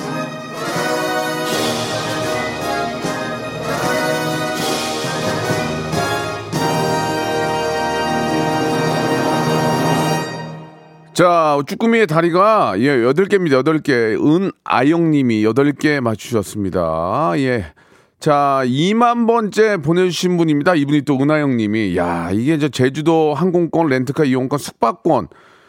자, 11.18 11.61
쭈꾸미의 11.66 12.07
다리가, 12.07 12.74
예, 12.78 13.03
여덟 13.03 13.26
개입니다. 13.26 13.57
여덟 13.57 13.80
개. 13.80 13.92
은아영 13.92 15.11
님이 15.11 15.44
여덟 15.44 15.72
개 15.72 15.99
맞추셨습니다. 15.99 17.32
예. 17.38 17.72
자, 18.20 18.62
2만 18.64 19.28
번째 19.28 19.76
보내주신 19.76 20.36
분입니다. 20.36 20.74
이분이 20.74 21.02
또 21.02 21.14
은하영 21.20 21.56
님이. 21.56 21.96
야, 21.96 22.30
이게 22.32 22.58
저 22.58 22.68
제주도 22.68 23.32
항공권, 23.32 23.88
렌트카 23.88 24.24
이용권, 24.24 24.58
숙박권 24.58 25.28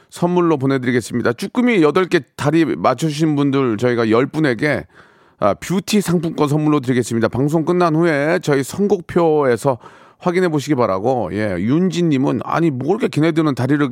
선물로 0.10 0.58
보내드리겠습니다. 0.58 1.34
쭈꾸미 1.34 1.84
여덟 1.84 2.06
개 2.06 2.22
다리 2.36 2.66
맞춰주신 2.66 3.36
분들 3.36 3.78
저희가 3.78 4.06
10분에게 4.06 4.86
아, 5.38 5.54
뷰티 5.54 6.02
상품권 6.02 6.48
선물로 6.48 6.80
드리겠습니다. 6.80 7.28
방송 7.28 7.66
끝난 7.66 7.96
후에 7.96 8.40
저희 8.42 8.64
선곡표에서 8.64 9.78
확인해 10.18 10.50
보시기 10.50 10.76
바라고, 10.76 11.30
예, 11.32 11.56
윤진 11.60 12.10
님은, 12.10 12.42
아니, 12.44 12.72
뭘 12.72 13.00
이렇게 13.00 13.08
걔네들은 13.08 13.56
다리를 13.56 13.90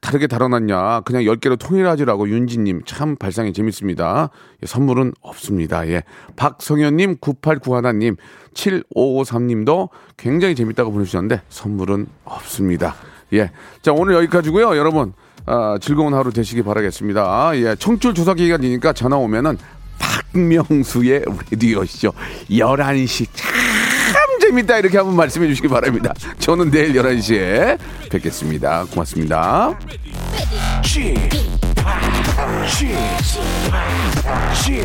다르게 0.00 0.26
다뤄놨냐. 0.26 1.00
그냥 1.00 1.22
10개로 1.22 1.58
통일하지라고 1.58 2.28
윤지님 2.28 2.82
참 2.84 3.16
발상이 3.16 3.52
재밌습니다. 3.52 4.30
예, 4.62 4.66
선물은 4.66 5.12
없습니다. 5.20 5.86
예. 5.88 6.02
박성현님, 6.36 7.16
9891님, 7.18 8.16
7553님도 8.54 9.88
굉장히 10.16 10.54
재밌다고 10.54 10.92
보내주셨는데 10.92 11.42
선물은 11.48 12.06
없습니다. 12.24 12.94
예. 13.32 13.50
자, 13.82 13.92
오늘 13.92 14.14
여기까지고요 14.14 14.76
여러분, 14.76 15.12
아, 15.46 15.78
즐거운 15.80 16.14
하루 16.14 16.32
되시기 16.32 16.62
바라겠습니다. 16.62 17.52
예. 17.56 17.76
청출 17.76 18.14
조사 18.14 18.34
기간이니까 18.34 18.92
전화 18.92 19.16
오면은 19.16 19.58
박명수의 19.98 21.24
라디오쇼 21.50 22.12
11시 22.50 23.26
참 23.34 24.40
재밌다 24.40 24.78
이렇게 24.78 24.98
한번 24.98 25.16
말씀해 25.16 25.48
주시기 25.48 25.68
바랍니다. 25.68 26.12
저는 26.38 26.70
내일 26.70 26.92
11시에 26.92 27.78
뵙겠습니다. 28.10 28.84
고맙습니다. 28.90 29.78
G, 30.82 31.14
G, 32.68 32.94
G. 34.62 34.82